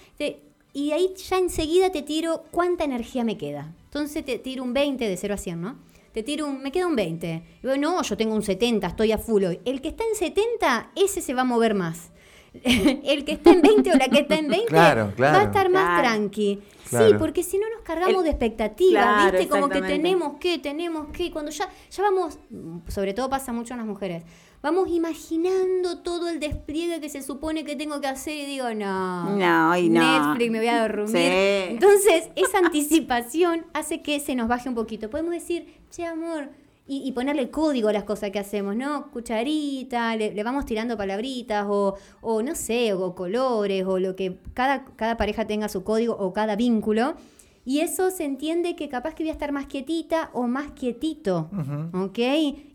Y 0.72 0.94
ahí 0.94 1.14
ya 1.18 1.40
enseguida 1.40 1.92
te 1.92 2.04
tiro 2.04 2.46
cuánta 2.52 2.86
energía 2.86 3.26
me 3.26 3.38
queda. 3.38 3.76
Entonces 3.84 4.24
te 4.24 4.40
tiro 4.40 4.64
un 4.64 4.74
20 4.74 5.10
de 5.10 5.18
0 5.18 5.34
a 5.34 5.38
100, 5.38 5.62
¿no? 5.62 5.78
Te 6.14 6.24
tiro 6.24 6.48
un, 6.48 6.64
me 6.64 6.72
queda 6.72 6.88
un 6.88 6.96
20. 6.96 7.44
Y 7.64 7.68
digo, 7.68 7.76
no, 7.76 8.02
yo 8.02 8.16
tengo 8.16 8.34
un 8.34 8.44
70, 8.44 8.88
estoy 8.88 9.12
a 9.12 9.18
full 9.18 9.44
hoy. 9.44 9.60
El 9.66 9.82
que 9.82 9.90
está 9.90 10.06
en 10.10 10.16
70, 10.16 10.92
ese 10.96 11.20
se 11.20 11.34
va 11.34 11.42
a 11.42 11.44
mover 11.44 11.76
más. 11.76 12.12
El 12.64 13.24
que 13.26 13.32
está 13.34 13.52
en 13.52 13.62
20 13.62 13.92
o 13.92 13.96
la 13.96 14.08
que 14.08 14.20
está 14.20 14.36
en 14.36 14.48
20 14.50 14.68
Claro, 14.68 15.14
claro. 15.16 15.38
va 15.38 15.42
a 15.42 15.46
estar 15.46 15.70
más 15.70 15.86
Claro. 15.86 16.02
tranqui. 16.02 16.60
Sí, 16.86 17.14
porque 17.18 17.42
si 17.44 17.58
no 17.58 17.70
nos 17.74 17.82
cargamos 17.84 18.18
El- 18.18 18.24
de 18.24 18.30
expectativas, 18.32 19.04
Claro, 19.06 19.38
¿viste? 19.38 19.48
Como 19.48 19.70
que 19.70 19.82
tenemos 19.82 20.38
que, 20.40 20.60
tenemos 20.60 21.08
que, 21.14 21.32
cuando 21.32 21.50
ya, 21.52 21.70
ya 21.90 22.04
vamos, 22.04 22.38
sobre 22.90 23.14
todo 23.14 23.30
pasa 23.30 23.54
mucho 23.54 23.74
en 23.74 23.78
las 23.78 23.88
mujeres, 23.88 24.24
vamos 24.62 24.90
imaginando 24.90 26.00
todo 26.00 26.28
el 26.28 26.42
despliegue 26.42 27.00
que 27.00 27.08
se 27.08 27.22
supone 27.22 27.64
que 27.64 27.78
tengo 27.78 28.02
que 28.02 28.08
hacer 28.08 28.34
y 28.38 28.46
digo, 28.46 28.74
no, 28.74 29.30
No, 29.38 29.78
y 29.78 29.88
no. 29.90 30.02
Netflix, 30.34 30.52
me 30.52 30.58
voy 30.60 30.68
a 30.68 30.82
dormir. 30.82 31.08
Sí. 31.08 31.18
Entonces, 31.70 32.30
esa 32.36 32.58
anticipación 32.66 33.66
hace 33.74 34.02
que 34.02 34.20
se 34.20 34.36
nos 34.36 34.50
baje 34.50 34.68
un 34.68 34.76
poquito. 34.76 35.10
Podemos 35.10 35.32
decir, 35.32 35.74
che, 35.92 36.06
amor, 36.06 36.50
y, 36.92 37.08
y 37.08 37.14
ponerle 37.14 37.50
código 37.50 37.88
a 37.88 37.94
las 37.94 38.04
cosas 38.04 38.32
que 38.32 38.40
hacemos, 38.40 38.76
¿no? 38.76 39.12
Cucharita, 39.12 40.14
le, 40.18 40.34
le 40.34 40.44
vamos 40.44 40.66
tirando 40.66 40.98
palabritas 40.98 41.66
o, 41.70 41.96
o 42.20 42.44
no 42.44 42.54
sé, 42.54 42.92
o 42.92 43.16
colores, 43.16 43.86
o 43.86 43.98
lo 43.98 44.18
que 44.18 44.40
cada, 44.54 44.84
cada 44.98 45.16
pareja 45.16 45.48
tenga 45.48 45.70
su 45.70 45.86
código 45.86 46.18
o 46.20 46.34
cada 46.34 46.58
vínculo. 46.58 47.14
Y 47.64 47.80
eso 47.80 48.12
se 48.12 48.26
entiende 48.26 48.76
que 48.76 48.90
capaz 48.90 49.16
que 49.16 49.24
voy 49.24 49.30
a 49.30 49.32
estar 49.32 49.54
más 49.54 49.68
quietita 49.68 50.32
o 50.34 50.48
más 50.48 50.72
quietito, 50.72 51.50
¿ok? 51.94 52.20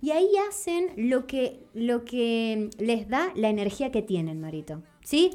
Y 0.01 0.11
ahí 0.11 0.31
hacen 0.49 0.93
lo 0.97 1.27
que, 1.27 1.67
lo 1.75 2.07
que 2.07 2.71
les 2.79 3.11
da 3.11 3.29
la 3.35 3.51
energía 3.51 3.93
que 3.93 4.01
tienen, 4.01 4.41
Marito. 4.41 4.81
¿Sí? 5.05 5.33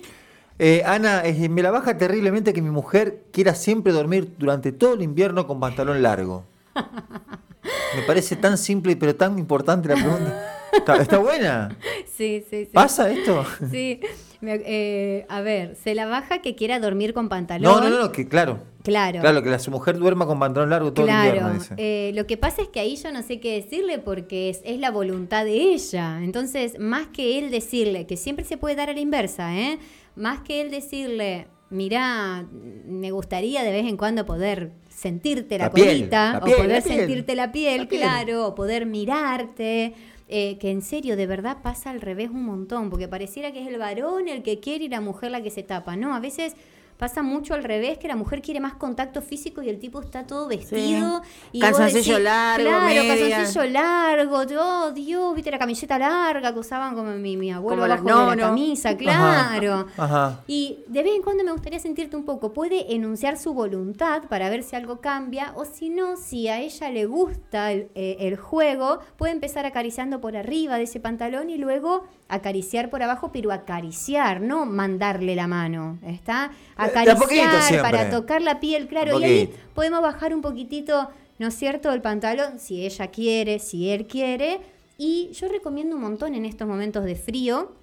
Eh, 0.57 0.81
Ana, 0.87 1.23
eh, 1.23 1.49
me 1.49 1.61
la 1.61 1.69
baja 1.69 1.99
terriblemente 1.99 2.51
que 2.51 2.63
mi 2.63 2.71
mujer 2.71 3.25
quiera 3.31 3.53
siempre 3.53 3.93
dormir 3.93 4.33
durante 4.39 4.71
todo 4.71 4.95
el 4.95 5.03
invierno 5.03 5.45
con 5.45 5.59
pantalón 5.59 6.01
largo. 6.01 6.45
Me 7.95 8.01
parece 8.07 8.35
tan 8.35 8.57
simple 8.57 8.95
pero 8.95 9.15
tan 9.15 9.37
importante 9.37 9.87
la 9.89 9.95
pregunta. 9.95 10.57
Está, 10.73 10.97
está 10.97 11.17
buena. 11.17 11.77
Sí, 12.15 12.43
sí, 12.49 12.65
sí. 12.65 12.71
¿Pasa 12.71 13.09
esto? 13.11 13.43
Sí, 13.71 13.99
Me- 14.41 14.61
eh, 14.63 15.25
a 15.27 15.41
ver, 15.41 15.75
se 15.75 15.95
la 15.95 16.05
baja 16.05 16.39
que 16.41 16.55
quiera 16.55 16.79
dormir 16.79 17.13
con 17.15 17.29
pantalón. 17.29 17.81
No, 17.81 17.89
no, 17.89 17.99
no, 18.03 18.11
que 18.11 18.27
claro. 18.27 18.59
Claro. 18.83 19.21
Claro, 19.21 19.41
que 19.41 19.49
la, 19.49 19.57
su 19.59 19.71
mujer 19.71 19.97
duerma 19.97 20.27
con 20.27 20.37
pantalón 20.39 20.69
largo 20.69 20.93
todo 20.93 21.07
el 21.07 21.13
invierno, 21.13 21.53
dice. 21.53 21.73
eh, 21.77 22.11
lo 22.13 22.27
que 22.27 22.37
pasa 22.37 22.61
es 22.61 22.67
que 22.67 22.79
ahí 22.79 22.95
yo 22.95 23.11
no 23.11 23.21
sé 23.23 23.39
qué 23.39 23.53
decirle 23.61 23.97
porque 23.99 24.49
es, 24.49 24.61
es 24.63 24.79
la 24.79 24.91
voluntad 24.91 25.45
de 25.45 25.53
ella. 25.73 26.19
Entonces, 26.23 26.77
más 26.79 27.07
que 27.07 27.39
él 27.39 27.49
decirle, 27.51 28.05
que 28.05 28.15
siempre 28.17 28.45
se 28.45 28.57
puede 28.57 28.75
dar 28.75 28.89
a 28.89 28.93
la 28.93 28.99
inversa, 28.99 29.55
¿eh? 29.57 29.79
Más 30.15 30.41
que 30.41 30.61
él 30.61 30.69
decirle, 30.71 31.47
mirá, 31.71 32.45
me 32.51 33.09
gustaría 33.11 33.63
de 33.63 33.71
vez 33.71 33.85
en 33.87 33.97
cuando 33.97 34.25
poder 34.25 34.71
sentirte 35.01 35.57
la, 35.57 35.65
La 35.65 35.71
piel, 35.71 35.87
colita, 35.87 36.33
la 36.33 36.39
o 36.39 36.45
piel, 36.45 36.57
poder 36.57 36.69
la 36.69 36.81
piel. 36.81 36.97
sentirte 36.97 37.35
la 37.35 37.51
piel, 37.51 37.77
La 37.81 37.87
piel. 37.87 38.01
claro, 38.01 38.47
o 38.47 38.55
poder 38.55 38.85
mirarte. 38.85 39.93
eh, 40.33 40.57
que 40.59 40.71
en 40.71 40.81
serio, 40.81 41.17
de 41.17 41.27
verdad 41.27 41.57
pasa 41.61 41.89
al 41.89 41.99
revés 41.99 42.29
un 42.29 42.45
montón, 42.45 42.89
porque 42.89 43.07
pareciera 43.09 43.51
que 43.51 43.61
es 43.61 43.67
el 43.67 43.77
varón 43.77 44.29
el 44.29 44.43
que 44.43 44.61
quiere 44.61 44.85
y 44.85 44.89
la 44.89 45.01
mujer 45.01 45.31
la 45.31 45.41
que 45.43 45.49
se 45.49 45.63
tapa. 45.63 45.97
No, 45.97 46.15
a 46.15 46.19
veces 46.21 46.55
pasa 47.01 47.23
mucho 47.23 47.55
al 47.55 47.63
revés, 47.63 47.97
que 47.97 48.07
la 48.07 48.15
mujer 48.15 48.43
quiere 48.43 48.59
más 48.59 48.75
contacto 48.75 49.23
físico 49.23 49.63
y 49.63 49.69
el 49.69 49.79
tipo 49.79 49.99
está 50.01 50.27
todo 50.27 50.47
vestido. 50.47 51.23
Y 51.51 51.59
Calzoncillo 51.59 52.19
largo, 52.19 52.69
Claro, 52.69 53.07
calzoncillo 53.07 53.63
largo. 53.65 54.43
Oh, 54.59 54.91
Dios, 54.91 55.33
viste 55.33 55.49
la 55.49 55.57
camiseta 55.57 55.97
larga 55.97 56.53
que 56.53 56.59
usaban 56.59 56.93
como 56.93 57.09
mi, 57.13 57.37
mi 57.37 57.51
abuelo 57.51 57.81
Como 57.81 57.87
las 57.87 58.01
abajo 58.01 58.29
de 58.29 58.35
la 58.35 58.43
camisa, 58.43 58.95
claro. 58.95 59.87
Ajá. 59.97 60.43
Y 60.45 60.77
de 60.85 61.01
vez 61.01 61.15
en 61.15 61.23
cuando 61.23 61.43
me 61.43 61.51
gustaría 61.51 61.79
sentirte 61.79 62.15
un 62.15 62.23
poco. 62.23 62.53
Puede 62.53 62.93
enunciar 62.93 63.35
su 63.39 63.55
voluntad 63.55 64.25
para 64.29 64.51
ver 64.51 64.61
si 64.61 64.75
algo 64.75 65.01
cambia, 65.01 65.53
o 65.55 65.65
si 65.65 65.89
no, 65.89 66.17
si 66.17 66.49
a 66.49 66.59
ella 66.59 66.91
le 66.91 67.07
gusta 67.07 67.71
el, 67.71 67.89
eh, 67.95 68.17
el 68.19 68.37
juego, 68.37 68.99
puede 69.17 69.33
empezar 69.33 69.65
acariciando 69.65 70.21
por 70.21 70.37
arriba 70.37 70.77
de 70.77 70.83
ese 70.83 70.99
pantalón 70.99 71.49
y 71.49 71.57
luego 71.57 72.03
acariciar 72.29 72.89
por 72.89 73.03
abajo, 73.03 73.31
pero 73.33 73.51
acariciar, 73.51 74.39
no 74.39 74.65
mandarle 74.65 75.35
la 75.35 75.47
mano. 75.47 75.97
¿Está? 76.05 76.51
Acariciar 76.91 77.81
para 77.81 78.09
tocar 78.09 78.41
la 78.41 78.59
piel, 78.59 78.87
claro. 78.87 79.19
Y 79.19 79.23
ahí 79.23 79.53
podemos 79.73 80.01
bajar 80.01 80.33
un 80.33 80.41
poquitito, 80.41 81.09
¿no 81.39 81.47
es 81.47 81.55
cierto?, 81.55 81.91
el 81.91 82.01
pantalón, 82.01 82.59
si 82.59 82.85
ella 82.85 83.07
quiere, 83.07 83.59
si 83.59 83.89
él 83.89 84.07
quiere. 84.07 84.61
Y 84.97 85.31
yo 85.33 85.47
recomiendo 85.47 85.95
un 85.95 86.01
montón 86.01 86.35
en 86.35 86.45
estos 86.45 86.67
momentos 86.67 87.03
de 87.05 87.15
frío 87.15 87.73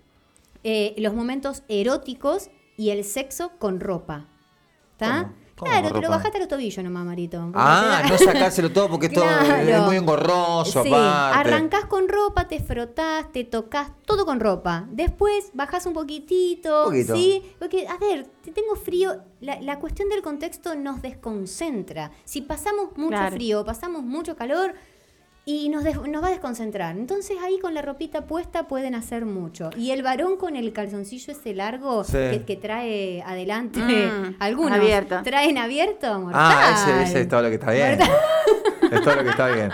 eh, 0.64 0.94
los 0.98 1.14
momentos 1.14 1.62
eróticos 1.68 2.50
y 2.76 2.90
el 2.90 3.04
sexo 3.04 3.52
con 3.58 3.80
ropa. 3.80 4.26
¿Está? 4.92 5.32
¿Cómo? 5.58 5.70
¿Cómo 5.70 5.72
Claro, 5.72 5.82
con 5.82 6.00
te 6.00 6.06
lo 6.06 6.08
ropa? 6.08 6.16
bajaste 6.18 6.36
a 6.36 6.40
los 6.40 6.48
tobillos 6.48 6.84
nomás, 6.84 7.04
Marito. 7.04 7.50
Ah, 7.54 8.02
no 8.08 8.16
sacárselo 8.18 8.70
todo 8.72 8.88
porque 8.88 9.08
todo 9.10 9.24
es 9.24 9.44
Claro. 9.64 9.82
muy 9.84 9.96
engorroso 9.96 10.82
Sí, 10.84 10.88
aparte. 10.92 11.38
arrancás 11.40 11.84
con 11.86 12.08
ropa, 12.08 12.46
te 12.48 12.60
frotás, 12.60 13.30
te 13.32 13.44
tocas, 13.44 13.90
todo 14.06 14.24
con 14.24 14.40
ropa. 14.40 14.86
Después 14.90 15.50
bajás 15.54 15.86
un 15.86 15.92
poquitito, 15.94 16.84
Un 16.84 16.92
poquito. 16.92 17.14
¿sí? 17.16 17.42
Porque, 17.58 17.86
a 17.88 17.96
ver, 17.98 18.26
te 18.42 18.52
tengo 18.52 18.76
frío. 18.76 19.22
La, 19.40 19.60
la 19.60 19.78
cuestión 19.78 20.08
del 20.08 20.22
contexto 20.22 20.74
nos 20.74 21.02
desconcentra. 21.02 22.10
Si 22.24 22.42
pasamos 22.42 22.96
mucho 22.96 23.08
Claro. 23.16 23.36
frío, 23.36 23.64
pasamos 23.64 24.02
mucho 24.02 24.36
calor 24.36 24.74
y 25.50 25.68
nos, 25.70 25.82
des- 25.82 25.96
nos 26.02 26.22
va 26.22 26.28
a 26.28 26.30
desconcentrar. 26.30 26.96
Entonces 26.96 27.36
ahí 27.42 27.58
con 27.58 27.72
la 27.72 27.80
ropita 27.82 28.26
puesta 28.26 28.68
pueden 28.68 28.94
hacer 28.94 29.24
mucho. 29.24 29.70
Y 29.76 29.92
el 29.92 30.02
varón 30.02 30.36
con 30.36 30.56
el 30.56 30.72
calzoncillo 30.74 31.32
ese 31.32 31.54
largo 31.54 32.04
Sí. 32.04 32.12
que, 32.12 32.44
que 32.46 32.56
trae 32.56 33.22
adelante 33.22 33.78
Mm, 33.80 34.36
algunos. 34.40 34.78
abierto. 34.78 35.22
Traen 35.22 35.56
abierto, 35.58 36.18
mortal. 36.20 36.42
Ah, 36.54 36.74
ese, 36.74 37.02
ese 37.04 37.20
es 37.22 37.28
todo 37.28 37.42
lo 37.42 37.48
que 37.48 37.54
está 37.54 37.70
bien. 37.72 37.98
Mortal. 37.98 38.16
Es 38.92 39.02
todo 39.02 39.14
lo 39.16 39.22
que 39.24 39.30
está 39.30 39.48
bien. 39.48 39.70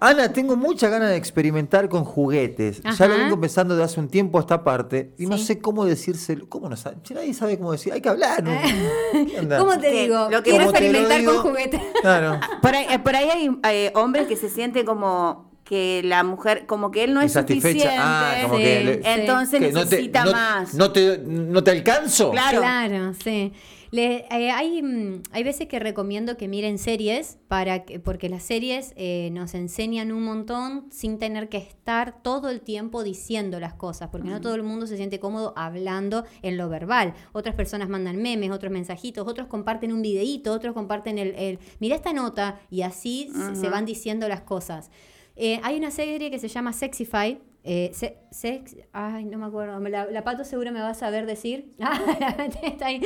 Ana, 0.00 0.32
tengo 0.32 0.56
mucha 0.56 0.88
ganas 0.88 1.10
de 1.10 1.16
experimentar 1.16 1.88
con 1.88 2.04
juguetes. 2.04 2.80
Ya 2.98 3.08
lo 3.08 3.16
vengo 3.16 3.40
pensando 3.40 3.76
de 3.76 3.82
hace 3.82 3.98
un 3.98 4.08
tiempo 4.08 4.38
a 4.38 4.42
esta 4.42 4.62
parte 4.62 5.12
y 5.18 5.26
no 5.26 5.36
sé 5.38 5.58
cómo 5.58 5.84
decírselo. 5.84 6.48
¿Cómo 6.48 6.68
no 6.68 6.76
sabe? 6.76 6.96
Si 7.02 7.14
nadie 7.14 7.34
sabe 7.34 7.58
cómo 7.58 7.72
decir. 7.72 7.92
Hay 7.92 8.00
que 8.00 8.08
hablar. 8.08 8.42
¿no? 8.44 8.52
¿Cómo 9.58 9.78
te 9.78 9.90
digo? 9.90 10.28
lo 10.30 10.42
que- 10.42 10.50
Quiero 10.50 10.66
experimentar 10.70 11.18
digo- 11.20 11.32
con 11.42 11.50
juguetes. 11.50 11.80
Claro. 12.00 12.38
Por 12.62 12.74
ahí, 12.76 12.86
eh, 12.90 12.98
por 13.00 13.16
ahí 13.16 13.28
hay 13.28 13.50
eh, 13.86 13.92
hombres 13.96 14.26
que 14.28 14.36
se 14.36 14.48
sienten 14.48 14.86
como 14.86 15.48
que 15.64 16.00
la 16.04 16.22
mujer, 16.24 16.64
como 16.66 16.90
que 16.90 17.04
él 17.04 17.12
no 17.12 17.20
es 17.20 17.26
Insatisfecha. 17.32 17.70
suficiente. 17.72 17.96
Ah, 18.00 18.34
como 18.42 18.56
Sí, 18.56 18.62
que 18.62 18.84
le-. 18.84 19.00
Entonces 19.14 19.60
que 19.60 19.72
no 19.72 19.80
te- 19.80 19.84
necesita 19.96 20.24
no- 20.24 20.32
más. 20.32 20.74
No 20.74 20.92
te, 20.92 21.18
no 21.18 21.62
te 21.64 21.70
alcanzo. 21.72 22.30
Claro. 22.30 22.60
Claro, 22.60 23.12
sí. 23.22 23.52
Le- 23.90 24.26
eh, 24.30 24.50
hay, 24.50 24.82
mm, 24.82 25.22
hay 25.32 25.42
veces 25.44 25.66
que 25.66 25.78
recomiendo 25.78 26.36
que 26.36 26.46
miren 26.46 26.76
series 26.78 27.38
para 27.48 27.84
que- 27.84 27.98
porque 27.98 28.28
las 28.28 28.42
series 28.42 28.92
eh, 28.96 29.30
nos 29.32 29.54
enseñan 29.54 30.12
un 30.12 30.22
montón 30.24 30.88
sin 30.90 31.18
tener 31.18 31.48
que 31.48 31.56
estar 31.56 32.22
todo 32.22 32.50
el 32.50 32.60
tiempo 32.60 33.02
diciendo 33.02 33.58
las 33.60 33.72
cosas, 33.74 34.10
porque 34.10 34.28
no 34.28 34.40
todo 34.42 34.54
el 34.56 34.62
mundo 34.62 34.86
se 34.86 34.96
siente 34.98 35.18
cómodo 35.18 35.54
hablando 35.56 36.24
en 36.42 36.58
lo 36.58 36.68
verbal. 36.68 37.14
Otras 37.32 37.54
personas 37.54 37.88
mandan 37.88 38.16
memes, 38.20 38.50
otros 38.50 38.70
mensajitos, 38.72 39.26
otros 39.26 39.46
comparten 39.46 39.92
un 39.92 40.02
videíto, 40.02 40.52
otros 40.52 40.74
comparten 40.74 41.16
el, 41.18 41.34
el 41.36 41.58
mira 41.80 41.96
esta 41.96 42.12
nota 42.12 42.60
y 42.70 42.82
así 42.82 43.30
se- 43.32 43.56
se 43.56 43.68
van 43.70 43.86
diciendo 43.86 44.28
las 44.28 44.42
cosas. 44.42 44.90
Eh, 45.34 45.60
hay 45.62 45.78
una 45.78 45.90
serie 45.90 46.30
que 46.30 46.38
se 46.38 46.48
llama 46.48 46.72
Sexify. 46.72 47.38
eh, 47.64 47.90
se- 47.92 48.16
sex, 48.30 48.76
ay, 48.92 49.24
no 49.26 49.36
me 49.36 49.44
acuerdo. 49.46 49.78
La, 49.88 50.06
la 50.06 50.24
Pato 50.24 50.42
seguro 50.44 50.72
me 50.72 50.80
va 50.80 50.90
a 50.90 50.94
saber 50.94 51.26
decir. 51.26 51.74
Ah, 51.80 51.98
está 52.62 52.86
ahí. 52.86 53.02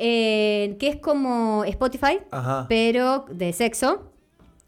Eh, 0.00 0.76
que 0.78 0.86
es 0.86 0.96
como 0.96 1.64
Spotify, 1.64 2.20
Ajá. 2.30 2.66
pero 2.68 3.26
de 3.30 3.52
sexo. 3.52 4.12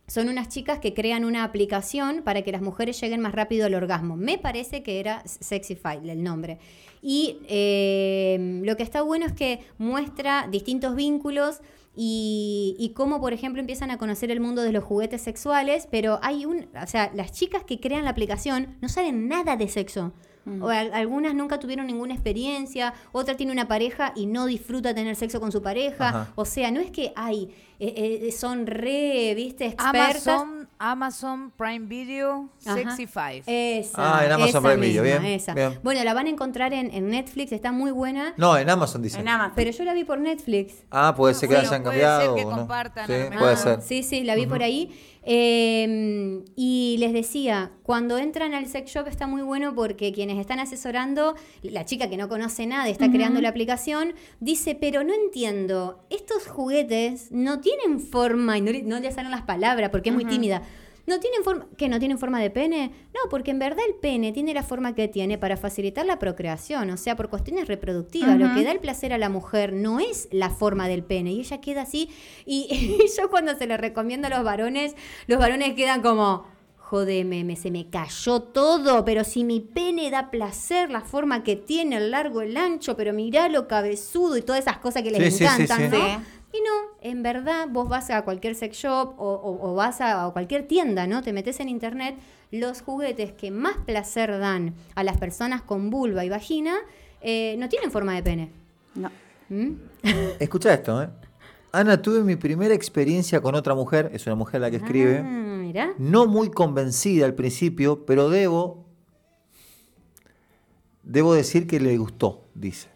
Son 0.08 0.28
unas 0.28 0.48
chicas 0.48 0.80
que 0.80 0.92
crean 0.92 1.24
una 1.24 1.44
aplicación 1.44 2.22
para 2.24 2.42
que 2.42 2.50
las 2.50 2.62
mujeres 2.62 3.00
lleguen 3.00 3.20
más 3.20 3.32
rápido 3.32 3.66
al 3.66 3.74
orgasmo. 3.74 4.16
Me 4.16 4.38
parece 4.38 4.82
que 4.82 4.98
era 4.98 5.22
Sexify 5.24 6.00
el 6.10 6.24
nombre. 6.24 6.58
Y 7.00 7.38
eh, 7.48 8.60
lo 8.64 8.76
que 8.76 8.82
está 8.82 9.02
bueno 9.02 9.24
es 9.24 9.32
que 9.32 9.60
muestra 9.78 10.48
distintos 10.50 10.96
vínculos 10.96 11.60
y, 11.94 12.74
y 12.80 12.88
cómo, 12.94 13.20
por 13.20 13.32
ejemplo, 13.32 13.60
empiezan 13.60 13.92
a 13.92 13.98
conocer 13.98 14.32
el 14.32 14.40
mundo 14.40 14.62
de 14.62 14.72
los 14.72 14.82
juguetes 14.82 15.22
sexuales, 15.22 15.86
pero 15.88 16.18
hay 16.22 16.44
un, 16.44 16.66
o 16.74 16.86
sea, 16.88 17.12
las 17.14 17.30
chicas 17.30 17.62
que 17.62 17.78
crean 17.78 18.02
la 18.02 18.10
aplicación 18.10 18.78
no 18.80 18.88
saben 18.88 19.28
nada 19.28 19.56
de 19.56 19.68
sexo. 19.68 20.12
O 20.60 20.68
al- 20.68 20.92
algunas 20.94 21.34
nunca 21.34 21.58
tuvieron 21.60 21.86
ninguna 21.86 22.14
experiencia, 22.14 22.94
otra 23.12 23.36
tiene 23.36 23.52
una 23.52 23.68
pareja 23.68 24.12
y 24.16 24.26
no 24.26 24.46
disfruta 24.46 24.94
tener 24.94 25.14
sexo 25.14 25.38
con 25.40 25.52
su 25.52 25.62
pareja. 25.62 26.08
Ajá. 26.08 26.32
O 26.34 26.44
sea, 26.44 26.70
no 26.70 26.80
es 26.80 26.90
que 26.90 27.12
hay, 27.14 27.50
eh, 27.80 28.28
eh, 28.28 28.32
son 28.32 28.66
re, 28.66 29.32
viste, 29.34 29.66
expertas. 29.66 30.26
Amazon, 30.28 30.68
Amazon 30.78 31.50
Prime 31.56 31.86
Video, 31.86 32.48
Ajá. 32.66 32.74
Sexy 32.76 33.06
Five. 33.06 33.42
Esa, 33.46 34.18
Ah, 34.18 34.24
en 34.26 34.32
Amazon 34.32 34.48
esa 34.48 34.60
Prime 34.60 34.86
Video, 34.86 35.02
bien, 35.02 35.24
esa. 35.24 35.54
bien. 35.54 35.78
Bueno, 35.82 36.04
la 36.04 36.12
van 36.14 36.26
a 36.26 36.30
encontrar 36.30 36.72
en, 36.74 36.92
en 36.92 37.08
Netflix, 37.08 37.52
está 37.52 37.72
muy 37.72 37.90
buena. 37.90 38.34
No, 38.36 38.56
en 38.58 38.68
Amazon 38.68 39.02
dice. 39.02 39.18
En 39.18 39.28
Amazon. 39.28 39.52
Pero 39.56 39.70
yo 39.70 39.84
la 39.84 39.94
vi 39.94 40.04
por 40.04 40.18
Netflix. 40.20 40.74
Ah, 40.90 41.14
puede 41.16 41.34
ser 41.34 41.48
que 41.48 41.56
Sí, 41.56 41.62
la 41.62 41.68
hayan 41.68 41.82
puede 41.82 42.00
ser 42.00 42.34
que 42.34 42.44
no. 42.44 42.50
compartan, 42.50 43.06
Sí, 43.06 43.14
puede 43.38 43.56
ser. 43.56 43.82
Sí, 43.82 44.02
sí, 44.02 44.24
la 44.24 44.34
vi 44.34 44.46
por 44.46 44.62
ahí. 44.62 44.90
Eh, 45.22 46.42
y 46.56 46.96
les 46.98 47.12
decía, 47.12 47.72
cuando 47.82 48.18
entran 48.18 48.54
al 48.54 48.66
sex 48.66 48.90
shop 48.90 49.06
está 49.06 49.26
muy 49.26 49.42
bueno 49.42 49.74
porque 49.74 50.12
quienes 50.12 50.38
están 50.38 50.60
asesorando, 50.60 51.34
la 51.62 51.84
chica 51.84 52.08
que 52.08 52.16
no 52.16 52.28
conoce 52.28 52.66
nada, 52.66 52.88
y 52.88 52.92
está 52.92 53.10
creando 53.10 53.40
la 53.40 53.50
aplicación, 53.50 54.14
dice, 54.40 54.74
pero 54.74 55.04
no 55.04 55.12
entiendo, 55.14 56.04
estos 56.10 56.46
juguetes 56.46 57.28
no 57.32 57.60
tienen 57.60 57.69
forma, 58.00 58.58
y 58.58 58.60
no, 58.60 58.72
le- 58.72 58.82
no 58.82 58.98
le 59.00 59.10
salen 59.12 59.30
las 59.30 59.42
palabras 59.42 59.90
porque 59.90 60.10
es 60.10 60.14
muy 60.14 60.24
tímida. 60.24 60.62
¿No 61.06 61.18
tienen 61.18 61.42
forma, 61.42 61.66
que 61.76 61.88
no 61.88 61.98
tienen 61.98 62.18
forma 62.18 62.40
de 62.40 62.50
pene? 62.50 62.92
No, 63.14 63.28
porque 63.30 63.50
en 63.50 63.58
verdad 63.58 63.82
el 63.88 63.94
pene 63.94 64.30
tiene 64.32 64.54
la 64.54 64.62
forma 64.62 64.94
que 64.94 65.08
tiene 65.08 65.38
para 65.38 65.56
facilitar 65.56 66.06
la 66.06 66.18
procreación, 66.20 66.88
o 66.90 66.96
sea, 66.96 67.16
por 67.16 67.28
cuestiones 67.30 67.66
reproductivas. 67.66 68.38
Lo 68.38 68.54
que 68.54 68.62
da 68.62 68.70
el 68.70 68.78
placer 68.78 69.12
a 69.12 69.18
la 69.18 69.28
mujer 69.28 69.72
no 69.72 69.98
es 69.98 70.28
la 70.30 70.50
forma 70.50 70.86
del 70.86 71.02
pene, 71.02 71.32
y 71.32 71.40
ella 71.40 71.60
queda 71.60 71.82
así. 71.82 72.10
Y, 72.46 72.68
y 72.70 72.98
yo 73.18 73.28
cuando 73.28 73.56
se 73.56 73.66
le 73.66 73.76
recomiendo 73.76 74.28
a 74.28 74.30
los 74.30 74.44
varones, 74.44 74.94
los 75.26 75.38
varones 75.40 75.74
quedan 75.74 76.00
como, 76.02 76.46
jodeme, 76.90 77.44
me, 77.44 77.54
se 77.54 77.70
me 77.70 77.88
cayó 77.88 78.40
todo, 78.42 79.04
pero 79.04 79.22
si 79.22 79.44
mi 79.44 79.60
pene 79.60 80.10
da 80.10 80.28
placer, 80.28 80.90
la 80.90 81.02
forma 81.02 81.44
que 81.44 81.54
tiene, 81.54 81.96
el 81.98 82.10
largo, 82.10 82.40
el 82.42 82.56
ancho, 82.56 82.96
pero 82.96 83.12
mirá 83.12 83.48
lo 83.48 83.68
cabezudo 83.68 84.36
y 84.36 84.42
todas 84.42 84.60
esas 84.62 84.78
cosas 84.78 85.02
que 85.04 85.12
les 85.12 85.22
Sí, 85.22 85.30
sí, 85.30 85.36
sí, 85.38 85.44
encantan, 85.44 85.78
sí. 85.78 85.96
¿no? 85.96 86.04
Sí. 86.04 86.24
Y 86.52 86.58
no, 86.62 86.98
en 87.00 87.22
verdad 87.22 87.68
vos 87.70 87.88
vas 87.88 88.10
a 88.10 88.22
cualquier 88.22 88.56
sex 88.56 88.76
shop 88.76 89.14
o, 89.18 89.24
o- 89.34 89.70
o 89.70 89.74
vas 89.76 90.00
a, 90.00 90.26
a 90.26 90.30
cualquier 90.32 90.66
tienda, 90.66 91.06
¿no? 91.06 91.22
Te 91.22 91.32
metes 91.32 91.60
en 91.60 91.68
internet, 91.68 92.16
los 92.50 92.82
juguetes 92.82 93.30
que 93.30 93.52
más 93.52 93.76
placer 93.86 94.36
dan 94.40 94.74
a 94.96 95.04
las 95.04 95.16
personas 95.16 95.62
con 95.62 95.90
vulva 95.90 96.24
y 96.24 96.28
vagina 96.28 96.74
eh, 97.22 97.54
no 97.60 97.68
tienen 97.68 97.92
forma 97.92 98.14
de 98.16 98.22
pene. 98.24 98.50
No. 98.96 99.12
¿Mm? 99.48 99.74
Escucha 100.40 100.74
esto, 100.74 101.00
¿eh? 101.04 101.08
Ana, 101.70 102.02
tuve 102.02 102.24
mi 102.24 102.34
primera 102.34 102.74
experiencia 102.74 103.40
con 103.40 103.54
otra 103.54 103.76
mujer, 103.76 104.10
es 104.12 104.26
una 104.26 104.34
mujer 104.34 104.60
la 104.60 104.70
que 104.72 104.78
escribe, 104.78 105.18
Ah, 105.18 105.49
no 105.98 106.26
muy 106.26 106.50
convencida 106.50 107.26
al 107.26 107.34
principio, 107.34 108.04
pero 108.06 108.28
debo, 108.28 108.86
debo 111.02 111.34
decir 111.34 111.66
que 111.66 111.80
le 111.80 111.96
gustó, 111.98 112.44
dice. 112.54 112.88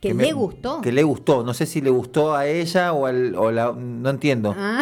Que, 0.00 0.14
me- 0.14 0.24
le 0.24 0.32
gustó. 0.32 0.80
Que 0.80 0.92
le 0.92 1.02
gustó, 1.02 1.42
no 1.42 1.54
sé 1.54 1.66
si 1.66 1.80
le 1.80 1.90
gustó 1.90 2.34
a 2.34 2.46
ella 2.46 2.92
o 2.92 3.06
al, 3.06 3.34
o 3.34 3.50
la, 3.50 3.72
no 3.72 4.10
entiendo. 4.10 4.54
Ah. 4.56 4.80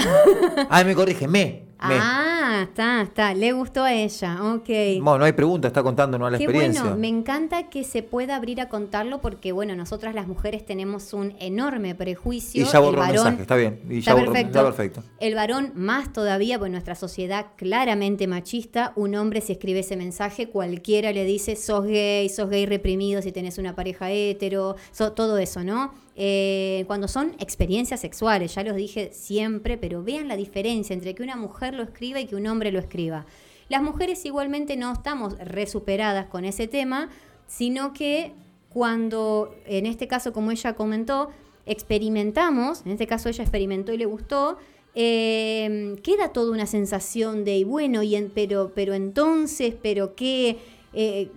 Ah, 0.68 0.84
me 0.84 0.94
corrige, 0.94 1.26
me, 1.26 1.66
me. 1.88 1.94
Ah, 1.98 2.35
está, 2.62 3.02
está. 3.02 3.34
Le 3.34 3.52
gustó 3.52 3.82
a 3.84 3.92
ella. 3.92 4.38
Ok. 4.54 4.68
Bueno, 5.00 5.18
no 5.18 5.24
hay 5.24 5.32
pregunta, 5.32 5.68
está 5.68 5.82
contándonos 5.82 6.30
la 6.30 6.38
Qué 6.38 6.44
experiencia. 6.44 6.82
bueno, 6.82 6.96
me 6.96 7.08
encanta 7.08 7.68
que 7.68 7.84
se 7.84 8.02
pueda 8.02 8.36
abrir 8.36 8.60
a 8.60 8.68
contarlo 8.68 9.20
porque, 9.20 9.52
bueno, 9.52 9.74
nosotras 9.76 10.14
las 10.14 10.26
mujeres 10.26 10.64
tenemos 10.64 11.12
un 11.12 11.34
enorme 11.40 11.94
prejuicio. 11.94 12.62
Y 12.62 12.64
ya 12.66 12.78
borró 12.78 13.02
el 13.02 13.10
el 13.10 13.16
varón, 13.16 13.24
mensaje, 13.24 13.42
está 13.42 13.56
bien. 13.56 13.80
Y 13.90 13.98
está 13.98 14.10
ya 14.12 14.14
borró- 14.16 14.32
perfecto. 14.32 14.58
está 14.58 14.64
perfecto. 14.64 15.02
El 15.20 15.34
varón 15.34 15.72
más 15.74 16.12
todavía, 16.12 16.58
pues 16.58 16.70
nuestra 16.70 16.94
sociedad 16.94 17.46
claramente 17.56 18.26
machista, 18.26 18.92
un 18.96 19.14
hombre 19.14 19.40
si 19.40 19.52
escribe 19.52 19.80
ese 19.80 19.96
mensaje, 19.96 20.48
cualquiera 20.48 21.12
le 21.12 21.24
dice, 21.24 21.56
sos 21.56 21.84
gay, 21.86 22.28
sos 22.28 22.48
gay 22.50 22.66
reprimido 22.66 23.22
si 23.22 23.32
tenés 23.32 23.58
una 23.58 23.74
pareja 23.74 24.10
hetero, 24.10 24.76
so- 24.92 25.12
todo 25.12 25.38
eso, 25.38 25.64
¿no? 25.64 25.92
Eh, 26.18 26.84
cuando 26.86 27.08
son 27.08 27.32
experiencias 27.40 28.00
sexuales, 28.00 28.54
ya 28.54 28.62
los 28.62 28.74
dije 28.74 29.10
siempre, 29.12 29.76
pero 29.76 30.02
vean 30.02 30.28
la 30.28 30.36
diferencia 30.36 30.94
entre 30.94 31.14
que 31.14 31.22
una 31.22 31.36
mujer 31.36 31.74
lo 31.74 31.82
escriba 31.82 32.18
y 32.20 32.24
que 32.26 32.35
un 32.36 32.46
hombre 32.46 32.72
lo 32.72 32.78
escriba. 32.78 33.26
Las 33.68 33.82
mujeres 33.82 34.24
igualmente 34.24 34.76
no 34.76 34.92
estamos 34.92 35.36
resuperadas 35.38 36.26
con 36.26 36.44
ese 36.44 36.68
tema, 36.68 37.10
sino 37.48 37.92
que 37.92 38.32
cuando, 38.68 39.54
en 39.66 39.86
este 39.86 40.06
caso, 40.06 40.32
como 40.32 40.50
ella 40.50 40.74
comentó, 40.74 41.30
experimentamos, 41.64 42.82
en 42.84 42.92
este 42.92 43.06
caso 43.06 43.28
ella 43.28 43.42
experimentó 43.42 43.92
y 43.92 43.98
le 43.98 44.06
gustó, 44.06 44.58
eh, 44.94 45.96
queda 46.02 46.32
toda 46.32 46.52
una 46.52 46.66
sensación 46.66 47.44
de, 47.44 47.64
bueno, 47.64 48.02
y 48.02 48.16
pero, 48.34 48.72
pero 48.74 48.94
entonces, 48.94 49.74
pero 49.82 50.14
qué, 50.14 50.58
eh, 50.94 51.30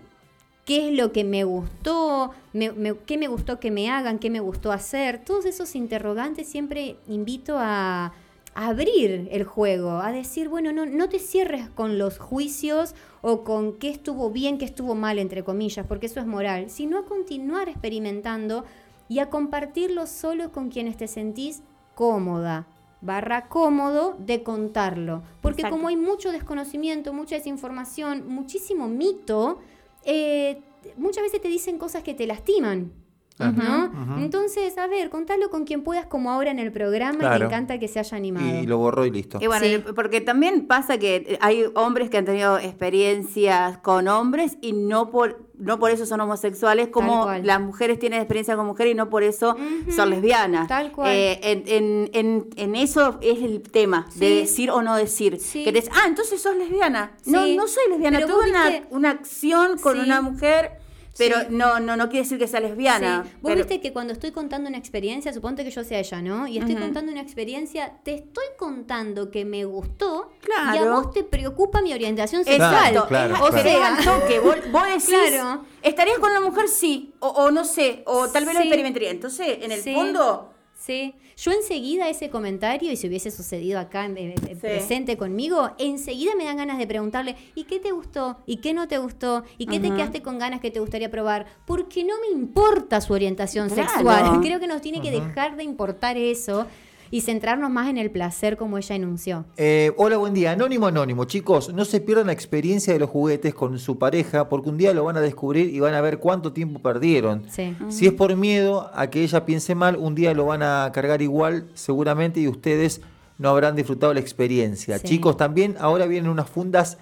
qué 0.66 0.90
es 0.90 0.98
lo 0.98 1.12
que 1.12 1.24
me 1.24 1.44
gustó, 1.44 2.32
qué 2.54 3.18
me 3.18 3.28
gustó 3.28 3.60
que 3.60 3.72
me 3.72 3.90
hagan, 3.90 4.20
qué 4.20 4.30
me 4.30 4.40
gustó 4.40 4.72
hacer. 4.72 5.26
Todos 5.26 5.46
esos 5.46 5.76
interrogantes 5.76 6.48
siempre 6.48 6.98
invito 7.08 7.56
a 7.58 8.14
abrir 8.54 9.28
el 9.32 9.44
juego, 9.44 9.92
a 10.00 10.12
decir, 10.12 10.50
bueno, 10.50 10.72
no, 10.72 10.86
no 10.86 11.10
te 11.10 11.20
cierres 11.20 11.70
con 11.70 11.98
los 11.98 12.20
juicios 12.20 12.96
o 13.22 13.44
con 13.44 13.78
qué 13.78 13.90
estuvo 13.90 14.32
bien, 14.32 14.58
qué 14.58 14.66
estuvo 14.66 14.96
mal, 14.96 15.20
entre 15.20 15.44
comillas, 15.44 15.86
porque 15.88 16.08
eso 16.08 16.20
es 16.20 16.26
moral, 16.26 16.70
sino 16.70 17.00
a 17.00 17.06
continuar 17.06 17.70
experimentando 17.70 18.66
y 19.08 19.20
a 19.20 19.30
compartirlo 19.30 20.08
solo 20.08 20.52
con 20.52 20.70
quienes 20.70 20.98
te 20.98 21.08
sentís 21.08 21.64
cómoda 21.96 22.68
barra 23.02 23.48
cómodo 23.48 24.16
de 24.20 24.44
contarlo. 24.44 25.24
Porque 25.42 25.62
Exacto. 25.62 25.78
como 25.78 25.88
hay 25.88 25.96
mucho 25.96 26.32
desconocimiento, 26.32 27.14
mucha 27.14 27.36
desinformación, 27.36 28.28
muchísimo 28.28 28.88
mito, 28.88 29.60
eh, 30.04 30.62
muchas 30.98 31.24
veces 31.24 31.42
te 31.42 31.48
dicen 31.48 31.78
cosas 31.78 32.04
que 32.04 32.14
te 32.14 32.28
lastiman. 32.28 32.92
¿No? 33.40 34.18
Entonces, 34.20 34.78
a 34.78 34.88
ver, 34.88 35.10
contalo 35.10 35.50
con 35.50 35.64
quien 35.66 35.84
puedas, 35.84 36.06
como 36.06 36.30
ahora 36.32 36.52
en 36.52 36.60
el 36.60 36.72
programa, 36.72 37.16
y 37.16 37.20
Claro. 37.20 37.40
me 37.40 37.46
encanta 37.46 37.80
que 37.80 37.88
se 37.88 38.00
haya 38.00 38.18
animado. 38.18 38.46
Y 38.62 38.66
lo 38.68 38.78
borró 38.78 39.06
y 39.06 39.12
listo. 39.12 39.40
Y 39.42 39.48
bueno, 39.48 39.66
Sí. 39.66 39.76
y 39.88 39.94
porque 39.94 40.22
también 40.22 40.68
pasa 40.68 40.98
que 40.98 41.38
hay 41.42 41.66
hombres 41.76 42.10
que 42.10 42.18
han 42.18 42.26
tenido 42.26 42.58
experiencias 42.60 43.78
con 43.80 44.08
hombres 44.08 44.58
y 44.62 44.74
no 44.74 45.10
por 45.10 45.48
no 45.60 45.78
por 45.78 45.92
eso 45.92 46.06
son 46.06 46.22
homosexuales, 46.22 46.88
como 46.88 47.30
las 47.44 47.60
mujeres 47.60 48.00
tienen 48.00 48.20
experiencia 48.22 48.56
con 48.56 48.66
mujeres 48.66 48.94
y 48.94 48.96
no 48.96 49.10
por 49.10 49.24
eso 49.24 49.58
son 49.94 50.10
lesbianas. 50.10 50.70
Tal 50.70 50.94
cual. 50.94 51.10
Eh, 51.14 51.38
en, 51.44 51.64
en- 51.68 52.10
en- 52.14 52.50
en 52.56 52.76
eso 52.78 53.18
es 53.22 53.42
el 53.44 53.62
tema, 53.64 54.08
de 54.16 54.36
decir 54.36 54.72
o 54.72 54.82
no 54.82 54.96
decir. 54.96 55.38
Sí. 55.38 55.66
Que 55.66 55.74
te 55.74 55.80
dicen, 55.82 55.92
ah, 55.98 56.08
entonces 56.08 56.42
sos 56.42 56.56
lesbiana. 56.56 57.12
No, 57.26 57.44
Sí. 57.44 57.58
no 57.58 57.68
soy 57.68 57.84
lesbiana, 57.90 58.20
Pero 58.20 58.36
tuve 58.36 58.50
una, 58.50 58.70
viste- 58.70 58.88
una 58.92 59.10
acción 59.10 59.78
con 59.80 59.98
Sí. 59.98 60.04
una 60.04 60.22
mujer, 60.22 60.80
pero 61.18 61.40
Sí. 61.42 61.46
no, 61.50 61.80
no, 61.80 61.96
no 61.98 62.10
quiere 62.10 62.24
decir 62.24 62.38
que 62.38 62.48
sea 62.48 62.60
lesbiana. 62.60 63.24
Sí. 63.26 63.30
Vos 63.42 63.52
pero- 63.52 63.56
viste 63.58 63.82
que 63.82 63.92
cuando 63.94 64.14
estoy 64.14 64.32
contando 64.32 64.70
una 64.70 64.78
experiencia, 64.78 65.34
suponte 65.34 65.64
que 65.64 65.72
yo 65.72 65.84
sea 65.84 66.00
ella, 66.00 66.22
¿no? 66.22 66.48
Y 66.48 66.58
estoy 66.60 66.76
contando 66.76 67.12
una 67.12 67.22
experiencia, 67.22 67.94
te 68.04 68.14
estoy 68.16 68.46
contando 68.58 69.32
que 69.32 69.46
me 69.46 69.66
gustó 69.66 70.32
y 70.42 70.52
a 70.52 70.72
Claro. 70.74 70.94
vos 71.02 71.14
te 71.14 71.24
preocupa 71.24 71.82
mi 71.82 71.94
orientación 71.94 72.42
Exacto, 72.46 72.64
sexual. 72.86 73.08
Claro, 73.08 73.36
es, 73.36 73.42
o 73.42 73.48
claro. 73.50 73.64
sea, 73.64 73.98
toque. 74.20 74.40
Vos, 74.40 74.56
vos 74.72 74.84
decís, 74.88 75.10
Claro. 75.30 75.66
¿estarías 75.82 76.20
con 76.20 76.34
la 76.34 76.42
mujer? 76.42 76.68
Sí, 76.68 77.14
o, 77.20 77.28
o 77.28 77.52
no 77.52 77.66
sé, 77.66 78.04
o 78.06 78.28
tal 78.30 78.46
vez 78.46 78.54
lo 78.56 78.62
experimentaría. 78.62 79.10
Entonces, 79.12 79.58
en 79.62 79.72
el 79.72 79.82
Sí. 79.82 79.94
fondo, 79.94 80.52
Sí, 80.80 81.14
yo 81.36 81.52
enseguida 81.52 82.08
ese 82.08 82.30
comentario, 82.30 82.90
y 82.90 82.96
si 82.96 83.08
hubiese 83.08 83.32
sucedido 83.32 83.80
acá 83.80 84.06
eh, 84.06 84.34
eh, 84.48 84.56
presente 84.56 85.18
conmigo, 85.18 85.72
enseguida 85.78 86.32
me 86.38 86.46
dan 86.46 86.56
ganas 86.56 86.78
de 86.78 86.88
preguntarle, 86.88 87.36
¿y 87.54 87.66
qué 87.66 87.80
te 87.80 87.92
gustó? 87.92 88.38
¿Y 88.46 88.58
qué 88.58 88.74
no 88.74 88.88
te 88.88 88.98
gustó? 88.98 89.44
¿Y 89.58 89.66
qué 89.66 89.82
te 89.82 89.90
quedaste 89.94 90.22
con 90.22 90.40
ganas 90.40 90.62
que 90.62 90.72
te 90.72 90.80
gustaría 90.80 91.12
probar? 91.12 91.48
Porque 91.66 92.06
no 92.06 92.14
me 92.22 92.28
importa 92.40 93.02
su 93.02 93.12
orientación 93.12 93.68
Claro. 93.68 93.90
sexual. 93.90 94.40
Creo 94.42 94.62
que 94.62 94.68
nos 94.68 94.82
tiene 94.82 95.02
que 95.02 95.12
dejar 95.12 95.58
de 95.58 95.66
importar 95.66 96.16
eso 96.18 96.66
y 97.12 97.22
centrarnos 97.22 97.70
más 97.72 97.90
en 97.90 97.98
el 97.98 98.12
placer 98.12 98.58
como 98.58 98.78
ella 98.78 98.96
enunció. 98.96 99.46
Eh, 99.58 99.92
hola, 99.98 100.18
buen 100.18 100.34
día. 100.34 100.52
Anónimo, 100.52 100.88
anónimo. 100.88 101.26
Chicos, 101.26 101.74
no 101.74 101.86
se 101.86 102.02
pierdan 102.02 102.28
la 102.28 102.34
experiencia 102.34 102.94
de 102.94 103.00
los 103.00 103.10
juguetes 103.10 103.54
con 103.54 103.78
su 103.80 103.98
pareja 103.98 104.50
porque 104.50 104.70
un 104.70 104.78
día 104.78 104.94
lo 104.94 105.04
van 105.04 105.18
a 105.18 105.22
descubrir 105.22 105.74
y 105.74 105.80
van 105.80 105.94
a 105.94 106.02
ver 106.02 106.20
cuánto 106.20 106.54
tiempo 106.54 106.80
perdieron. 106.80 107.44
Sí. 107.50 107.76
Si 107.90 108.06
es 108.08 108.14
por 108.14 108.36
miedo 108.36 108.92
a 108.94 109.10
que 109.10 109.24
ella 109.24 109.46
piense 109.46 109.76
mal, 109.76 109.96
un 109.96 110.16
día 110.16 110.34
lo 110.34 110.46
van 110.46 110.62
a 110.64 110.92
cargar 110.94 111.22
igual 111.22 111.70
seguramente 111.74 112.40
y 112.40 112.48
ustedes 112.48 113.02
no 113.38 113.50
habrán 113.50 113.76
disfrutado 113.76 114.14
la 114.14 114.20
experiencia. 114.20 114.98
Sí. 115.00 115.08
Chicos, 115.08 115.38
también 115.38 115.76
ahora 115.80 116.06
vienen 116.06 116.30
unas 116.30 116.50
fundas 116.50 116.98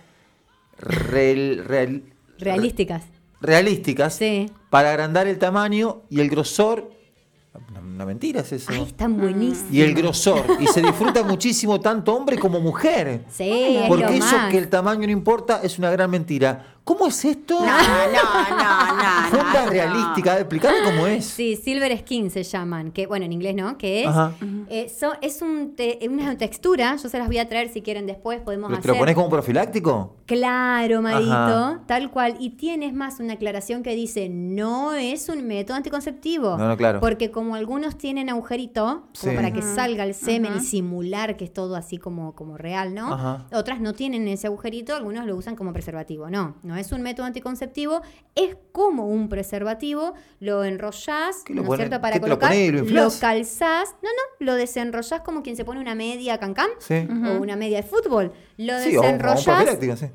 real- 0.79 1.63
real- 1.65 2.03
Realísticas. 2.39 3.03
realísticas 3.41 4.13
Sí. 4.15 4.49
para 4.69 4.91
agrandar 4.91 5.27
el 5.27 5.37
tamaño 5.39 6.01
y 6.09 6.19
el 6.21 6.29
grosor. 6.29 6.91
Una, 7.71 7.79
una 7.79 8.05
mentira 8.05 8.41
es 8.41 8.51
eso. 8.51 8.71
Ay, 8.71 8.83
están 8.83 9.17
buenísimas. 9.17 9.71
Y 9.73 9.81
el 9.81 9.93
grosor. 9.93 10.43
Y 10.59 10.67
se 10.67 10.81
disfruta 10.81 11.23
muchísimo 11.23 11.79
tanto 11.79 12.13
hombre 12.13 12.37
como 12.37 12.59
mujer. 12.59 13.25
Sí, 13.29 13.77
es 13.77 13.87
Porque 13.87 14.03
lo 14.05 14.09
eso 14.11 14.37
más. 14.37 14.51
que 14.51 14.57
el 14.57 14.69
tamaño 14.69 15.05
no 15.07 15.11
importa 15.11 15.61
es 15.63 15.77
una 15.79 15.89
gran 15.89 16.09
mentira. 16.09 16.76
¿Cómo 16.87 17.05
es 17.07 17.25
esto? 17.25 17.59
No, 17.59 17.65
no, 17.65 18.49
no, 18.49 18.95
no. 18.95 19.29
Funda 19.29 19.65
no, 19.65 19.69
realística. 19.69 20.39
Explícame 20.39 20.77
cómo 20.85 21.05
es. 21.05 21.25
Sí, 21.25 21.57
Silver 21.57 21.97
Skin 21.99 22.31
se 22.31 22.43
llaman, 22.43 22.91
que 22.93 23.07
bueno, 23.07 23.25
en 23.25 23.33
inglés 23.33 23.55
no, 23.55 23.77
que 23.77 24.03
es, 24.03 24.07
Ajá. 24.07 24.31
eh, 24.69 24.87
so- 24.87 25.11
es 25.21 25.41
un 25.41 25.75
te- 25.75 25.99
una 26.09 26.37
textura, 26.37 26.95
yo 26.95 27.09
se 27.09 27.19
las 27.19 27.27
voy 27.27 27.39
a 27.39 27.49
traer 27.49 27.67
si 27.67 27.81
quieren 27.81 28.05
después, 28.07 28.39
podemos 28.39 28.69
¿Lo- 28.69 28.77
¿Te 28.77 28.79
hacer. 28.79 28.91
lo 28.91 28.97
pones 28.99 29.15
como 29.15 29.29
profiláctico? 29.29 30.15
Claro, 30.27 31.01
Marito, 31.01 31.33
Ajá. 31.33 31.81
tal 31.87 32.09
cual. 32.09 32.37
Y 32.39 32.51
tienes 32.51 32.93
más 32.93 33.19
una 33.19 33.33
aclaración 33.33 33.83
que 33.83 33.93
dice, 33.93 34.29
no 34.29 34.93
es 34.93 35.27
un 35.27 35.45
método 35.45 35.75
anticonceptivo. 35.75 36.57
No, 36.57 36.69
no, 36.69 36.77
claro. 36.77 37.01
Porque 37.01 37.31
como 37.31 37.55
algunos 37.55 37.97
tienen 37.97 38.29
agujerito, 38.29 39.07
como 39.19 39.31
Sí. 39.31 39.35
para 39.35 39.51
que 39.51 39.61
salga 39.61 40.05
el 40.05 40.13
semen 40.13 40.53
y 40.55 40.59
simular 40.61 41.35
que 41.35 41.43
es 41.43 41.51
todo 41.53 41.75
así 41.75 41.97
como, 41.97 42.33
como 42.33 42.55
real, 42.57 42.93
¿no? 42.95 43.13
Ajá. 43.13 43.45
Otras 43.51 43.81
no 43.81 43.91
tienen 43.91 44.25
ese 44.29 44.47
agujerito, 44.47 44.95
algunos 44.95 45.25
lo 45.25 45.35
usan 45.35 45.57
como 45.57 45.73
preservativo. 45.73 46.29
No, 46.29 46.55
no 46.63 46.76
es 46.77 46.91
un 46.91 47.01
método 47.01 47.25
anticonceptivo, 47.25 48.01
es 48.35 48.55
como 48.71 49.07
un 49.07 49.29
preservativo, 49.29 50.13
lo 50.39 50.63
enrollás, 50.63 51.43
¿Qué 51.45 51.53
lo 51.53 51.63
¿no 51.63 51.73
es 51.73 51.77
cierto? 51.77 51.99
Para 52.01 52.13
te 52.13 52.19
lo 52.19 52.23
colocar, 52.25 52.49
ponés 52.51 52.71
lo 52.73 52.79
inflás? 52.79 53.17
calzás, 53.17 53.95
no, 54.01 54.09
no, 54.09 54.45
lo 54.45 54.55
desenrollás 54.55 55.21
como 55.21 55.43
quien 55.43 55.55
se 55.55 55.65
pone 55.65 55.79
una 55.79 55.95
media 55.95 56.37
cancán 56.39 56.69
Sí. 56.79 57.07
o 57.09 57.41
una 57.41 57.55
media 57.55 57.77
de 57.77 57.83
fútbol. 57.83 58.31
Lo 58.57 58.79
Sí, 58.79 58.95
o, 58.95 59.01
o 59.01 59.03
un 59.05 59.17
desenrollás. 59.17 59.99
sí. 59.99 60.05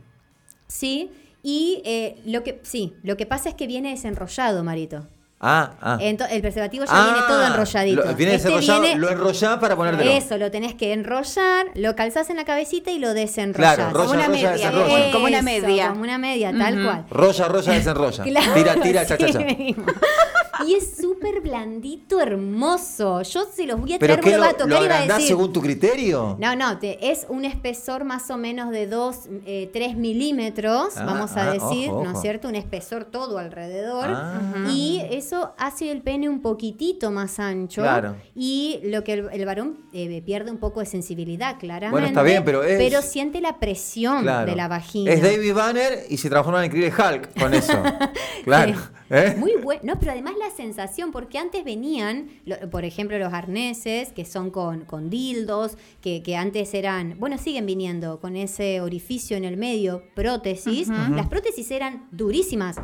Sí, 0.66 1.10
y 1.42 1.82
eh, 1.84 2.20
lo 2.24 2.42
que 2.44 2.60
sí, 2.62 2.94
lo 3.02 3.16
que 3.16 3.26
pasa 3.26 3.48
es 3.48 3.54
que 3.54 3.66
viene 3.66 3.90
desenrollado, 3.90 4.62
Marito. 4.64 5.08
Ah, 5.44 5.72
ah. 5.82 5.98
Ento- 6.00 6.26
el 6.30 6.40
preservativo 6.40 6.84
ya 6.84 6.90
Ah, 6.94 7.04
viene 7.12 7.26
todo 7.26 7.44
enrolladito. 7.44 8.04
lo- 8.04 8.14
viene 8.14 8.34
Este 8.36 8.48
viene- 8.48 8.94
lo 8.94 9.10
enrollás 9.10 9.58
para 9.58 9.74
ponértelo. 9.74 10.08
Eso, 10.10 10.38
lo 10.38 10.52
tenés 10.52 10.74
que 10.74 10.92
enrollar, 10.92 11.66
lo 11.74 11.96
calzás 11.96 12.30
en 12.30 12.36
la 12.36 12.44
cabecita 12.44 12.92
y 12.92 13.00
lo 13.00 13.12
desenrollás. 13.12 13.74
Claro, 13.74 13.90
rolla, 13.92 14.04
Como 14.06 14.12
una 14.14 14.26
rolla, 14.28 14.50
media, 14.52 14.70
como 15.12 15.24
una 15.26 15.42
media. 15.42 15.88
Como 15.88 16.02
una 16.02 16.18
media, 16.18 16.52
tal 16.56 16.84
cual. 16.84 17.04
Rolla, 17.10 17.48
rolla, 17.48 17.72
desenrolla. 17.72 18.22
Claro, 18.32 18.52
Tira, 18.54 18.74
tira, 18.76 19.04
cha, 19.06 19.18
cha, 19.18 19.26
sí 19.26 19.32
cha. 19.32 19.38
Y 20.66 20.74
es 20.74 20.96
súper 20.96 21.40
blandito, 21.40 22.20
hermoso. 22.20 23.22
Yo 23.22 23.44
se 23.52 23.66
los 23.66 23.80
voy 23.80 23.94
a 23.94 23.98
¿Pero 23.98 24.14
traer, 24.14 24.24
vos 24.24 24.32
lo 24.34 24.40
vas 24.40 24.54
a 24.54 24.56
tocar 24.56 24.68
lo 24.80 24.84
y 24.84 24.88
va 24.88 24.96
a 24.96 25.06
decir. 25.06 25.28
según 25.28 25.52
tu 25.52 25.60
criterio? 25.60 26.36
No, 26.40 26.54
no, 26.56 26.78
te- 26.78 27.10
es 27.10 27.26
un 27.28 27.44
espesor 27.44 28.04
más 28.04 28.30
o 28.30 28.36
menos 28.36 28.70
de 28.70 28.86
2, 28.86 29.16
3 29.72 29.96
milímetros, 29.96 30.96
Ah, 30.96 31.04
vamos 31.04 31.32
a 31.36 31.48
ah, 31.50 31.52
decir, 31.52 31.90
ojo, 31.90 32.04
¿no 32.04 32.12
es 32.12 32.20
cierto? 32.20 32.48
Un 32.48 32.54
espesor 32.56 33.04
todo 33.04 33.38
alrededor. 33.38 34.06
Ah. 34.10 34.68
Y 34.70 35.02
eso 35.10 35.54
hace 35.58 35.90
el 35.90 36.02
pene 36.02 36.28
un 36.28 36.40
poquitito 36.42 37.10
más 37.10 37.38
ancho. 37.38 37.82
Claro. 37.82 38.16
Y 38.34 38.80
lo 38.84 39.04
que 39.04 39.14
el, 39.14 39.28
el 39.32 39.44
varón 39.46 39.78
eh, 39.92 40.22
pierde 40.24 40.50
un 40.50 40.58
poco 40.58 40.80
de 40.80 40.86
sensibilidad, 40.86 41.56
claramente. 41.58 41.90
Bueno, 41.92 42.06
está 42.06 42.22
bien, 42.22 42.44
pero 42.44 42.62
es- 42.62 42.78
Pero 42.78 43.02
siente 43.02 43.40
la 43.40 43.58
presión 43.58 44.22
Claro. 44.22 44.50
de 44.50 44.56
la 44.56 44.68
vagina. 44.68 45.12
Es 45.12 45.22
David 45.22 45.54
Banner 45.54 46.04
y 46.08 46.16
se 46.16 46.28
transforma 46.30 46.64
en 46.64 46.72
el 46.72 46.84
Hulk 46.92 47.38
con 47.38 47.54
eso. 47.54 47.82
claro. 48.44 48.74
¿Eh? 49.12 49.34
Muy 49.38 49.52
bueno. 49.62 49.82
No, 49.84 49.98
pero 49.98 50.12
además 50.12 50.34
la 50.38 50.50
sensación, 50.50 51.12
porque 51.12 51.38
antes 51.38 51.64
venían, 51.64 52.28
lo- 52.46 52.58
por 52.70 52.84
ejemplo, 52.84 53.18
los 53.18 53.32
arneses 53.32 54.12
que 54.12 54.24
son 54.24 54.50
con, 54.50 54.84
con 54.86 55.10
dildos, 55.10 55.76
que, 56.00 56.22
que 56.22 56.34
antes 56.36 56.72
eran, 56.74 57.16
bueno, 57.20 57.36
siguen 57.38 57.66
viniendo 57.66 58.20
con 58.20 58.36
ese 58.36 58.80
orificio 58.80 59.36
en 59.36 59.44
el 59.44 59.56
medio, 59.56 60.02
prótesis. 60.14 60.88
Las 60.88 61.28
prótesis 61.28 61.70
eran 61.70 62.08
durísimas. 62.10 62.76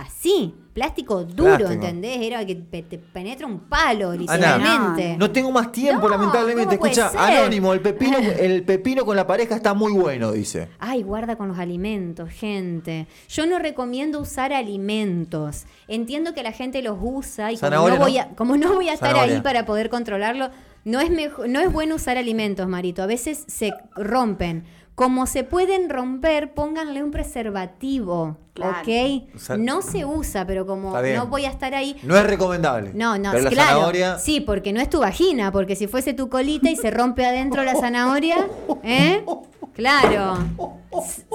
Así, 0.00 0.54
plástico 0.72 1.24
duro, 1.24 1.56
Plástico. 1.56 1.70
¿entendés? 1.72 2.18
Era 2.22 2.44
que 2.46 2.54
te 2.54 2.82
penetra 2.98 3.46
un 3.46 3.60
palo, 3.60 4.10
Ana, 4.10 4.16
literalmente. 4.18 5.16
no 5.18 5.30
tengo 5.30 5.50
más 5.50 5.70
tiempo, 5.72 6.08
No, 6.08 6.16
lamentablemente. 6.16 6.78
¿cómo 6.78 6.90
puede 6.90 7.02
Escucha? 7.02 7.38
Anónimo, 7.40 7.74
el 7.74 7.80
pepino, 7.80 8.18
el 8.18 8.62
pepino 8.62 9.04
con 9.04 9.14
la 9.16 9.26
pareja 9.26 9.54
está 9.56 9.74
muy 9.74 9.92
bueno, 9.92 10.32
dice. 10.32 10.68
Ay, 10.78 11.02
guarda 11.02 11.36
con 11.36 11.48
los 11.48 11.58
alimentos, 11.58 12.30
gente. 12.30 13.06
Yo 13.28 13.44
no 13.46 13.58
recomiendo 13.58 14.20
usar 14.20 14.52
alimentos. 14.54 15.66
Entiendo 15.86 16.32
que 16.32 16.42
la 16.42 16.52
gente 16.52 16.80
los 16.82 16.96
usa 17.00 17.52
y 17.52 17.58
como 17.58 17.88
no, 17.88 17.96
voy 17.98 18.18
a, 18.18 18.28
como 18.30 18.56
no 18.56 18.72
voy 18.74 18.88
a 18.88 18.94
estar 18.94 19.14
ahí 19.16 19.40
para 19.42 19.66
poder 19.66 19.90
controlarlo, 19.90 20.48
no 20.84 21.00
es, 21.00 21.10
no 21.10 21.60
es 21.60 21.72
bueno 21.72 21.96
usar 21.96 22.16
alimentos, 22.16 22.66
Marito. 22.68 23.02
A 23.02 23.06
veces 23.06 23.44
se 23.48 23.72
rompen. 23.96 24.64
Como 25.00 25.26
se 25.26 25.44
pueden 25.44 25.88
romper, 25.88 26.52
pónganle 26.52 27.02
un 27.02 27.10
preservativo, 27.10 28.36
Claro. 28.52 28.80
¿ok? 28.82 29.30
O 29.34 29.38
sea, 29.38 29.56
no 29.56 29.80
se 29.80 30.04
usa, 30.04 30.46
pero 30.46 30.66
como 30.66 30.92
no 31.00 31.26
voy 31.26 31.46
a 31.46 31.48
estar 31.48 31.74
ahí, 31.74 31.96
No 32.02 32.18
es 32.18 32.24
recomendable. 32.26 32.90
no, 32.92 33.16
no, 33.16 33.30
Pero 33.30 33.44
la 33.44 33.48
claro. 33.50 33.70
zanahoria. 33.70 34.18
Sí, 34.18 34.40
porque 34.42 34.74
no 34.74 34.80
es 34.82 34.90
tu 34.90 35.00
vagina, 35.00 35.50
porque 35.52 35.74
si 35.74 35.86
fuese 35.86 36.12
tu 36.12 36.28
colita 36.28 36.68
y 36.68 36.76
se 36.76 36.90
rompe 36.90 37.24
adentro 37.24 37.62
la 37.64 37.76
zanahoria, 37.76 38.46
¿eh? 38.84 39.24
Claro. 39.72 40.36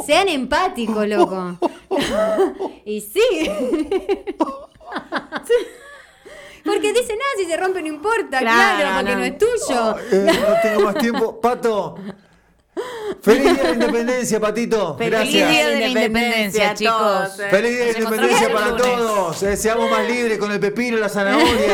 Sean 0.05 0.27
empáticos, 0.29 1.07
loco. 1.07 1.57
y 2.85 3.01
sí. 3.01 3.49
Porque 6.63 6.93
dicen, 6.93 7.17
ah, 7.19 7.33
si 7.39 7.45
se 7.45 7.57
rompe 7.57 7.81
no 7.81 7.87
importa, 7.87 8.39
claro, 8.39 8.79
Claro, 8.79 8.95
porque 8.97 9.11
no. 9.13 9.17
no. 9.17 9.25
es 9.25 9.37
tuyo. 9.39 9.95
Eh, 10.11 10.31
no 10.39 10.55
tengo 10.61 10.81
más 10.81 10.95
tiempo. 10.95 11.39
Pato. 11.41 11.95
Feliz 13.21 13.43
día 13.43 13.53
de 13.53 13.63
la 13.63 13.73
independencia, 13.73 14.39
Patito. 14.39 14.97
Feliz 14.97 15.11
Gracias. 15.11 15.49
día 15.49 15.67
de 15.67 15.79
la 15.79 15.87
independencia, 15.87 16.71
a 16.71 16.75
todos, 16.75 17.35
chicos. 17.35 17.49
Feliz 17.49 17.71
día 17.71 17.85
de 17.85 17.93
la 17.93 17.99
independencia 17.99 18.53
para 18.53 18.75
todos. 18.75 19.43
Eh, 19.43 19.57
seamos 19.57 19.89
más 19.89 20.07
libres 20.07 20.37
con 20.37 20.51
el 20.51 20.59
pepino 20.59 20.97
y 20.97 20.99
la 20.99 21.09
zanahoria. 21.09 21.73